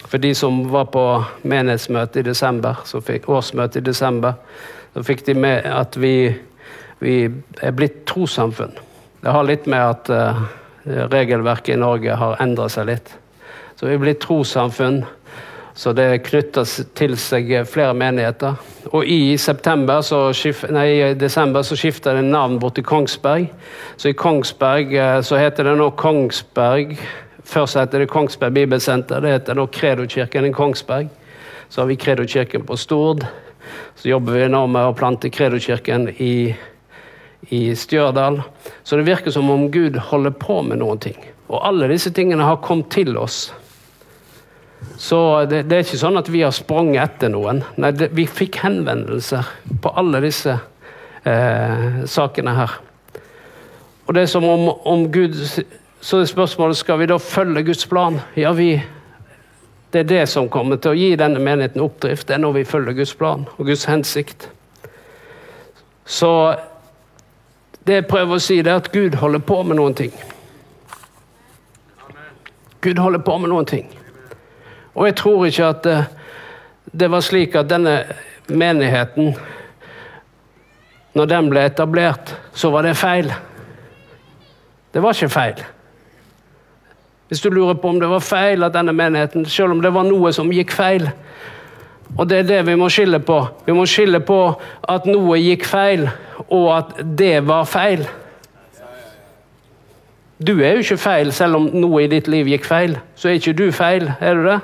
[0.10, 1.04] for de som var på
[1.46, 4.40] menighetsmøte i desember, fikk, årsmøte i desember,
[4.94, 6.32] så fikk de med at vi,
[6.98, 7.18] vi
[7.62, 8.74] er blitt trossamfunn.
[9.22, 10.42] Det har litt med at uh,
[11.14, 13.14] regelverket i Norge har endra seg litt.
[13.78, 15.04] Så vi er blitt trossamfunn.
[15.78, 16.66] Så det knytter
[16.98, 18.58] til seg flere menigheter.
[18.90, 23.46] Og i, så skif, nei, i desember så skifter det navn bort til Kongsberg.
[23.96, 26.98] Så i Kongsberg uh, så heter det nå Kongsberg
[27.50, 29.22] Først heter det Kongsberg Bibelsenter.
[29.22, 31.08] Det heter nå Kredokirken i Kongsberg.
[31.70, 33.26] Så har vi Kredokirken på Stord.
[33.96, 36.54] Så jobber vi nå med å plante Kredokirken i,
[37.50, 38.38] i Stjørdal.
[38.84, 41.18] Så det virker som om Gud holder på med noen ting.
[41.50, 43.48] Og alle disse tingene har kommet til oss.
[45.02, 47.64] Så det, det er ikke sånn at vi har sprunget etter noen.
[47.82, 49.50] Nei, det, vi fikk henvendelser
[49.82, 50.54] på alle disse
[51.26, 52.78] eh, sakene her.
[54.06, 55.34] Og det er som om, om Gud
[56.02, 58.20] så er spørsmålet skal vi da følge Guds plan.
[58.36, 58.84] Ja, vi,
[59.94, 62.28] det er det som kommer til å gi denne menigheten oppdrift.
[62.28, 64.50] Det er når vi følger Guds plan og Guds hensikt.
[66.06, 66.32] Så
[67.86, 70.14] det jeg prøver å si, det er at Gud holder på med noen ting.
[72.82, 73.90] Gud holder på med noen ting.
[74.96, 75.98] Og jeg tror ikke at det,
[76.92, 77.98] det var slik at denne
[78.48, 79.34] menigheten,
[81.14, 83.34] når den ble etablert, så var det feil.
[84.94, 85.62] Det var ikke feil.
[87.30, 90.08] Hvis du lurer på om det var feil at denne menigheten, selv om det var
[90.08, 91.06] noe som gikk feil.
[92.18, 93.38] Og det er det vi må skille på.
[93.68, 94.40] Vi må skille på
[94.90, 96.08] at noe gikk feil,
[96.48, 98.08] og at det var feil.
[100.40, 102.98] Du er jo ikke feil selv om noe i ditt liv gikk feil.
[103.16, 104.60] Så er ikke du feil, er du det?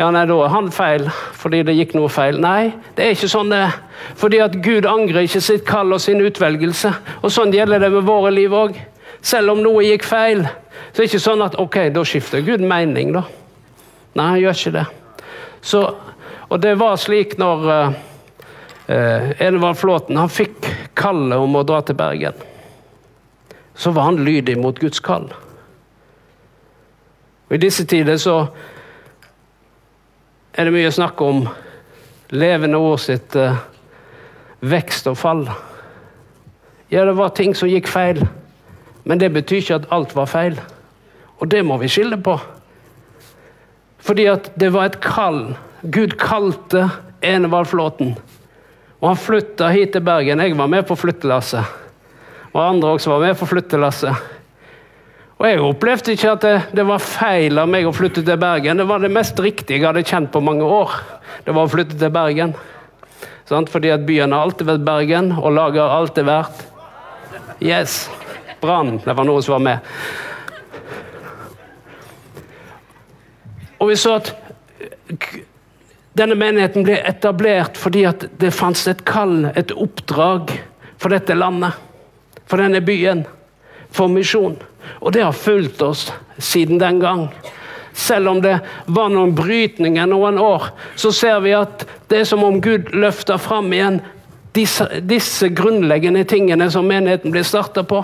[0.00, 2.38] Ja, nei, da er han feil fordi det gikk noe feil.
[2.40, 3.74] Nei, det er ikke sånn det er.
[4.16, 6.94] Fordi at Gud angrer ikke sitt kall og sin utvelgelse.
[7.20, 8.78] Og sånn gjelder det med våre liv òg.
[9.20, 10.46] Selv om noe gikk feil,
[10.88, 13.24] Så det er ikke sånn at ok, da skifter Gud mening, da.
[14.18, 14.86] Nei, han gjør ikke det.
[15.62, 15.82] Så,
[16.48, 17.98] og det var slik når uh,
[18.88, 20.66] uh, Enevald Flåten han fikk
[20.98, 22.40] kallet om å dra til Bergen.
[23.78, 25.30] Så var han lydig mot Guds kall.
[27.48, 28.42] Og I disse tider så
[30.52, 31.44] er det mye snakk om
[32.34, 33.58] levende ord sitt uh,
[34.60, 35.46] vekst og fall.
[36.90, 38.24] Ja, det var ting som gikk feil,
[39.10, 40.58] men det betyr ikke at alt var feil.
[41.42, 42.36] Og det må vi skille på.
[44.06, 45.40] Fordi at det var et kall.
[45.82, 46.84] Gud kalte
[47.26, 48.12] Enevald Flåten.
[49.00, 50.38] Og han flytta hit til Bergen.
[50.44, 51.64] Jeg var med på flyttelasset.
[52.52, 54.30] Og andre også var med på flyttelasset.
[55.40, 58.78] Og jeg opplevde ikke at det, det, var feil av meg å flytte til Bergen.
[58.78, 60.94] Det var det mest riktige jeg hadde kjent på mange år.
[61.46, 62.54] Det var å flytte til Bergen.
[63.50, 63.66] Sånn?
[63.66, 66.66] Fordi at byen har alltid vært Bergen, og laget har alltid vært
[67.60, 68.06] Yes.
[68.60, 68.98] Brann.
[69.04, 69.78] Det var noen som var med.
[73.80, 74.34] Og vi så at
[76.18, 80.52] denne menigheten ble etablert fordi at det fantes et kall, et oppdrag,
[81.00, 81.72] for dette landet.
[82.44, 83.24] For denne byen.
[83.90, 84.58] For misjon.
[85.00, 87.28] Og det har fulgt oss siden den gang.
[87.96, 92.44] Selv om det var noen brytninger noen år, så ser vi at det er som
[92.44, 94.00] om Gud løfter fram igjen
[94.52, 98.02] disse, disse grunnleggende tingene som menigheten ble starta på.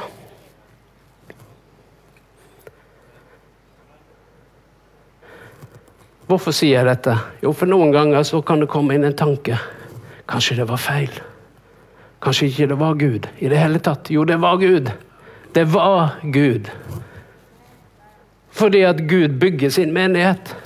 [6.27, 7.15] Hvorfor sier jeg dette?
[7.43, 9.59] Jo, for noen ganger så kan det komme inn en tanke.
[10.27, 11.13] Kanskje det var feil?
[12.23, 14.11] Kanskje ikke det var Gud i det hele tatt?
[14.11, 14.91] Jo, det var Gud.
[15.55, 16.71] Det var Gud.
[18.57, 20.57] Fordi at Gud bygger sin menighet.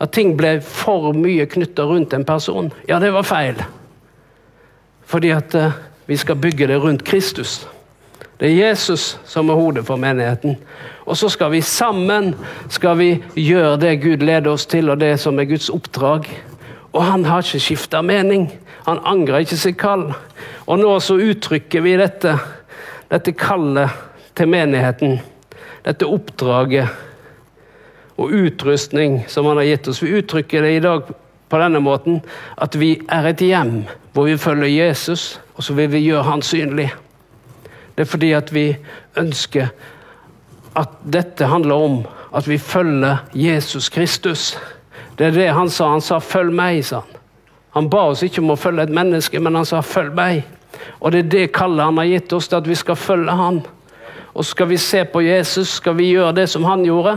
[0.00, 2.72] At ting ble for mye knytta rundt en person.
[2.88, 3.62] Ja, det var feil.
[5.08, 5.72] Fordi at uh,
[6.06, 7.62] vi skal bygge det rundt Kristus.
[8.38, 10.56] Det er Jesus som er hodet for menigheten.
[11.06, 12.34] Og så skal vi sammen
[12.70, 16.28] skal vi gjøre det Gud leder oss til, og det som er Guds oppdrag.
[16.92, 18.46] Og han har ikke skifta mening.
[18.86, 20.12] Han angrer ikke sitt kall.
[20.66, 22.36] Og nå så uttrykker vi dette,
[23.10, 23.90] dette kallet
[24.38, 25.18] til menigheten.
[25.84, 26.88] Dette oppdraget
[28.18, 30.02] og utrustning som han har gitt oss.
[30.02, 31.10] Vi uttrykker det i dag
[31.48, 32.20] på denne måten
[32.60, 33.82] at vi er et hjem
[34.12, 36.88] hvor vi følger Jesus, og så vil vi gjøre han synlig.
[37.98, 38.76] Det er fordi at vi
[39.18, 39.72] ønsker
[40.78, 41.96] at dette handler om
[42.30, 44.52] at vi følger Jesus Kristus.
[45.18, 45.88] Det er det han sa.
[45.90, 47.18] Han sa 'følg meg', sa han.
[47.74, 50.42] Han ba oss ikke om å følge et menneske, men han sa 'følg meg'.
[51.00, 53.62] Og det er det kallet han har gitt oss, at vi skal følge han.
[54.38, 57.16] Og skal vi se på Jesus, skal vi gjøre det som han gjorde,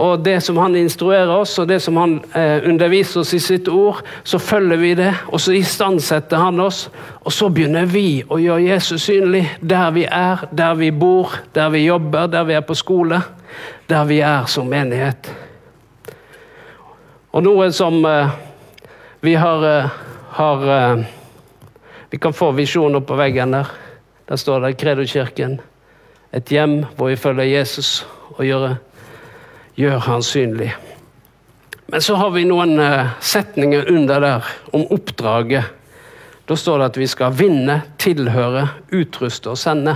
[0.00, 3.68] og det som han instruerer oss, og det som han eh, underviser oss i sitt
[3.68, 6.86] ord, så følger vi det, og så istandsetter han oss.
[7.20, 11.68] Og så begynner vi å gjøre Jesus synlig der vi er, der vi bor, der
[11.74, 13.20] vi jobber, der vi er på skole,
[13.92, 15.28] der vi er som menighet.
[17.34, 18.32] Og noe som eh,
[19.20, 20.00] vi har, eh,
[20.40, 21.04] har eh,
[22.08, 23.68] Vi kan få visjoner på veggen der.
[24.28, 25.58] Der står det Kredo-kirken.
[26.34, 28.00] Et hjem hvor vi følger Jesus
[28.34, 28.74] og gjør,
[29.78, 30.72] gjør han synlig.
[31.86, 35.68] Men så har vi noen uh, setninger under der om oppdraget.
[36.48, 39.94] Da står det at vi skal vinne, tilhøre, utruste og sende.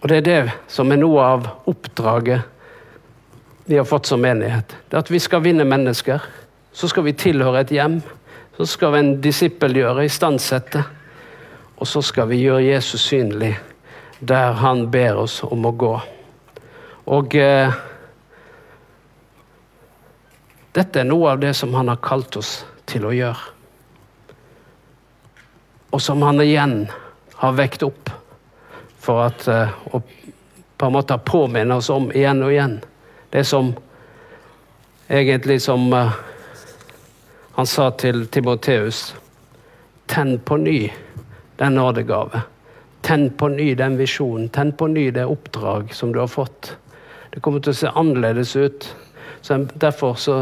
[0.00, 2.48] Og det er det som er noe av oppdraget
[3.64, 4.74] vi har fått som menighet.
[4.88, 6.22] Det er at vi skal vinne mennesker.
[6.72, 8.00] Så skal vi tilhøre et hjem.
[8.56, 10.82] Så skal vi en disippelgjøre, istandsette.
[11.82, 13.56] Og så skal vi gjøre Jesus synlig
[14.22, 15.96] der han ber oss om å gå.
[17.10, 17.74] Og eh,
[20.78, 22.52] dette er noe av det som han har kalt oss
[22.86, 23.50] til å gjøre.
[25.90, 26.86] Og som han igjen
[27.42, 28.14] har vekt opp
[29.02, 30.04] for at eh, å
[30.78, 32.78] på en måte påminne oss om igjen og igjen.
[33.34, 33.74] Det som
[35.10, 36.14] egentlig som eh,
[37.58, 39.08] han sa til Timoteus
[40.06, 40.92] Tenn på ny
[41.62, 42.42] den nådegave.
[43.02, 44.48] Tenn på ny den visjonen.
[44.48, 46.76] Tenn på ny det oppdrag som du har fått.
[47.30, 48.86] Det kommer til å se annerledes ut.
[49.42, 50.36] Så derfor så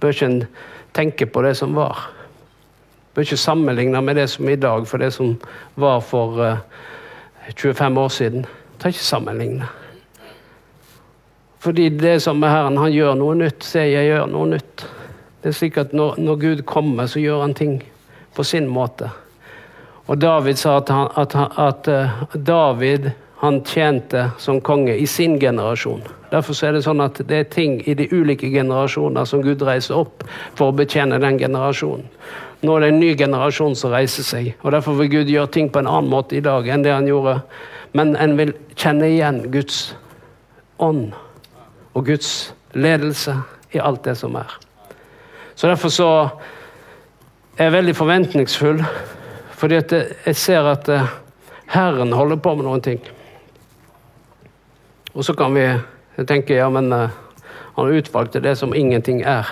[0.00, 0.44] bør ikke en
[0.94, 1.98] tenke på det som var.
[3.14, 5.34] Bør ikke sammenligne med det som er i dag, for det som
[5.74, 6.58] var for uh,
[7.46, 8.46] eh, 25 år siden.
[8.78, 9.66] Ta ikke sammenligne.
[11.62, 13.66] Fordi det som er Herren, han gjør noe nytt.
[13.66, 14.86] Se, jeg gjør noe nytt.
[15.42, 17.76] Det er slik at når, når Gud kommer, så gjør han ting
[18.34, 19.10] på sin måte.
[20.10, 25.38] Og David sa at, han, at, at uh, David han tjente som konge i sin
[25.40, 26.02] generasjon.
[26.30, 29.98] Derfor er det sånn at det er ting i de ulike generasjoner som Gud reiser
[29.98, 30.22] opp
[30.54, 32.06] for å betjene den generasjonen.
[32.62, 34.52] Nå er det en ny generasjon som reiser seg.
[34.62, 37.08] og Derfor vil Gud gjøre ting på en annen måte i dag enn det han
[37.10, 37.40] gjorde.
[37.98, 39.96] Men en vil kjenne igjen Guds
[40.78, 41.10] ånd
[41.98, 43.34] og Guds ledelse
[43.74, 44.54] i alt det som er.
[45.58, 46.12] Så Derfor så
[47.58, 48.86] er jeg veldig forventningsfull,
[49.62, 49.92] fordi at
[50.26, 51.10] jeg ser at eh,
[51.70, 52.98] Herren holder på med noen ting.
[55.14, 55.68] Og så kan vi
[56.26, 57.14] tenke ja, men eh,
[57.76, 59.46] han utvalgte det som ingenting er.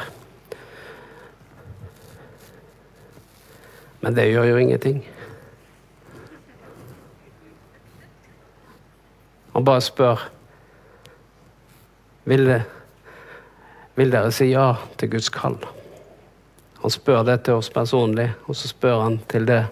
[4.02, 5.00] Men det gjør jo ingenting.
[9.54, 10.28] Han bare spør
[12.26, 12.56] vil,
[13.94, 15.60] vil dere si ja til Guds kall.
[16.82, 19.68] Han spør det til oss personlig, og så spør han til det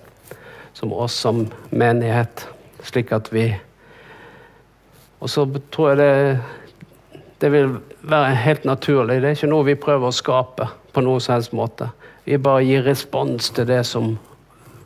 [0.79, 2.47] som oss som menighet,
[2.87, 3.51] slik at vi
[5.19, 5.43] Og så
[5.75, 6.39] tror jeg det,
[7.43, 7.73] det vil
[8.07, 9.17] være helt naturlig.
[9.19, 11.89] Det er ikke noe vi prøver å skape på noen som helst måte.
[12.23, 14.13] Vi bare gir respons til det som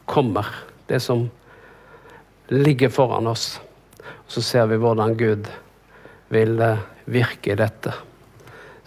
[0.09, 0.49] kommer,
[0.88, 1.26] det som
[2.49, 3.61] ligger foran oss.
[4.24, 5.53] Så ser vi hvordan Gud
[6.32, 7.93] vil eh, virke i dette.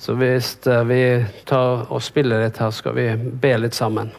[0.02, 1.02] Så hvis eh, vi
[1.46, 4.10] tar og spiller litt her, skal vi be litt sammen.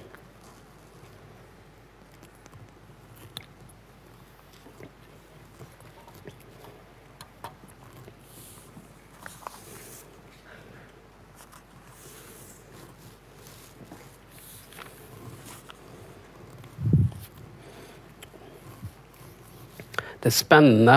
[20.26, 20.94] Det er spennende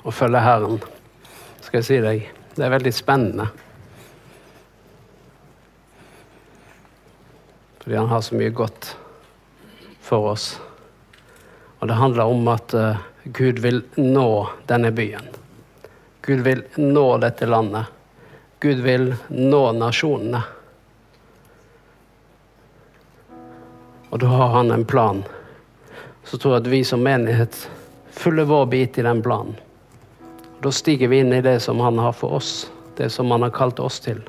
[0.00, 0.78] å følge Herren,
[1.60, 2.22] skal jeg si deg.
[2.56, 3.44] Det er veldig spennende.
[7.82, 8.88] Fordi han har så mye godt
[10.00, 10.46] for oss.
[11.82, 13.02] Og det handler om at uh,
[13.36, 14.24] Gud vil nå
[14.72, 15.28] denne byen.
[16.24, 17.92] Gud vil nå dette landet.
[18.64, 20.42] Gud vil nå nasjonene.
[24.08, 25.22] Og da har han en plan.
[26.24, 27.66] Så tror jeg at vi som menighet
[28.12, 29.56] fyller vår bit i den planen.
[30.62, 33.50] Da stiger vi inn i det som han har for oss, det som han har
[33.50, 34.20] kalt oss til.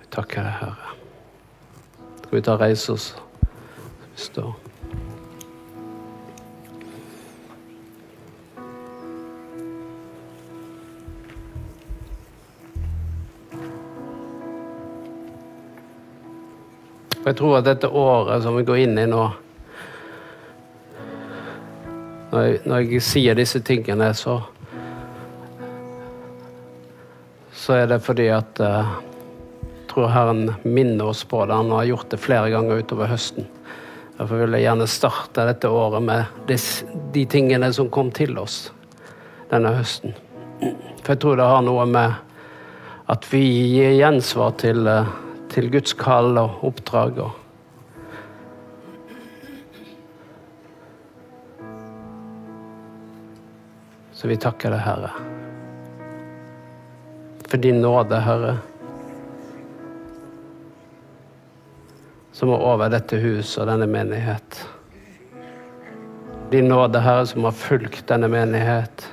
[0.00, 0.96] Vi takker deg, Herre.
[2.24, 3.12] Skal vi ta reise oss?
[4.08, 4.67] Vi står.
[17.28, 19.24] For jeg tror at dette året som vi går inn i nå
[22.30, 24.38] Når jeg, når jeg sier disse tingene, så
[27.52, 31.52] Så er det fordi at jeg tror Herren minner oss på det.
[31.52, 33.44] Han har gjort det flere ganger utover høsten.
[34.16, 36.56] Derfor vil jeg gjerne starte dette året med de,
[37.12, 38.70] de tingene som kom til oss
[39.52, 40.16] denne høsten.
[41.04, 45.94] For jeg tror det har noe med at vi gir gjensvar til uh, til Guds
[45.96, 47.18] kall og oppdrag.
[47.24, 47.36] Og
[54.18, 55.12] Så vi takker deg, Herre,
[57.46, 58.56] for din nåde, Herre,
[62.34, 64.58] som er over dette hus og denne menighet.
[66.50, 69.06] Din nåde, Herre, som har fulgt denne menighet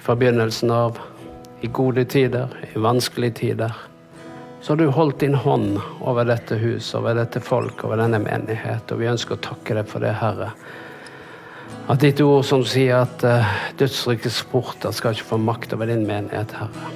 [0.00, 0.96] fra begynnelsen av,
[1.60, 3.76] i gode tider, i vanskelige tider
[4.62, 8.92] så har du holdt din hånd over dette huset, over dette folk, over denne menighet.
[8.94, 10.52] Og vi ønsker å takke deg for det, Herre.
[11.90, 13.48] At ditt ord som sier at uh,
[13.80, 16.92] dødsrikets porter skal ikke få makt over din menighet, Herre.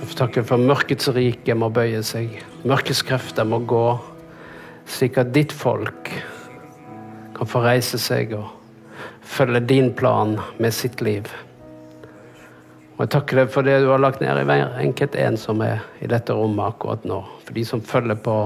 [0.00, 2.40] Jeg får takke for mørkets rike må bøye seg.
[2.66, 3.86] Mørkets krefter må gå,
[4.90, 6.10] slik at ditt folk
[7.38, 8.50] kan få reise seg og
[9.22, 11.30] følge din plan med sitt liv.
[12.96, 15.60] Og jeg takker deg for det du har lagt ned i hver enkelt en som
[15.64, 17.20] er i dette rommet akkurat nå.
[17.44, 18.36] For de som følger på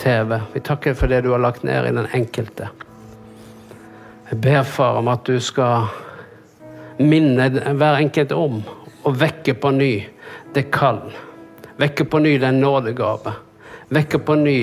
[0.00, 0.38] TV.
[0.54, 2.70] Vi takker deg for det du har lagt ned i den enkelte.
[4.30, 5.90] Jeg ber, far, om at du skal
[6.98, 8.62] minne hver enkelt om
[9.06, 9.92] å vekke på ny
[10.56, 11.04] det kall.
[11.76, 13.36] Vekke på ny den nådegave.
[13.92, 14.58] Vekke på ny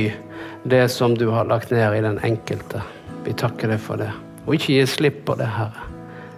[0.68, 2.82] det som du har lagt ned i den enkelte.
[3.24, 4.12] Vi takker deg for det.
[4.48, 5.93] Og ikke gi slipp på det, Herre.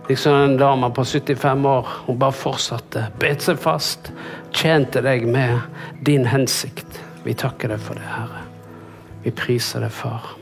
[0.07, 1.87] Liksom en dame på 75 år.
[2.05, 3.07] Hun bare fortsatte.
[3.19, 4.11] Bet seg fast.
[4.53, 5.59] Tjente deg med
[6.05, 7.01] din hensikt.
[7.25, 8.43] Vi takker deg for det, Herre.
[9.25, 10.35] Vi priser deg, far.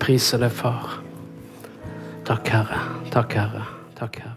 [0.00, 0.96] Priser deg, far.
[2.24, 2.80] Takk, Herre.
[3.12, 3.66] Takk, Herre.
[3.98, 4.36] Takk, Herre.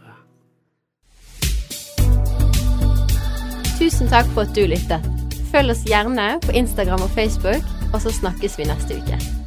[3.80, 5.08] Tusen takk for at du lyttet.
[5.54, 9.43] Følg oss gjerne på Instagram og Facebook, og så snakkes vi neste uke.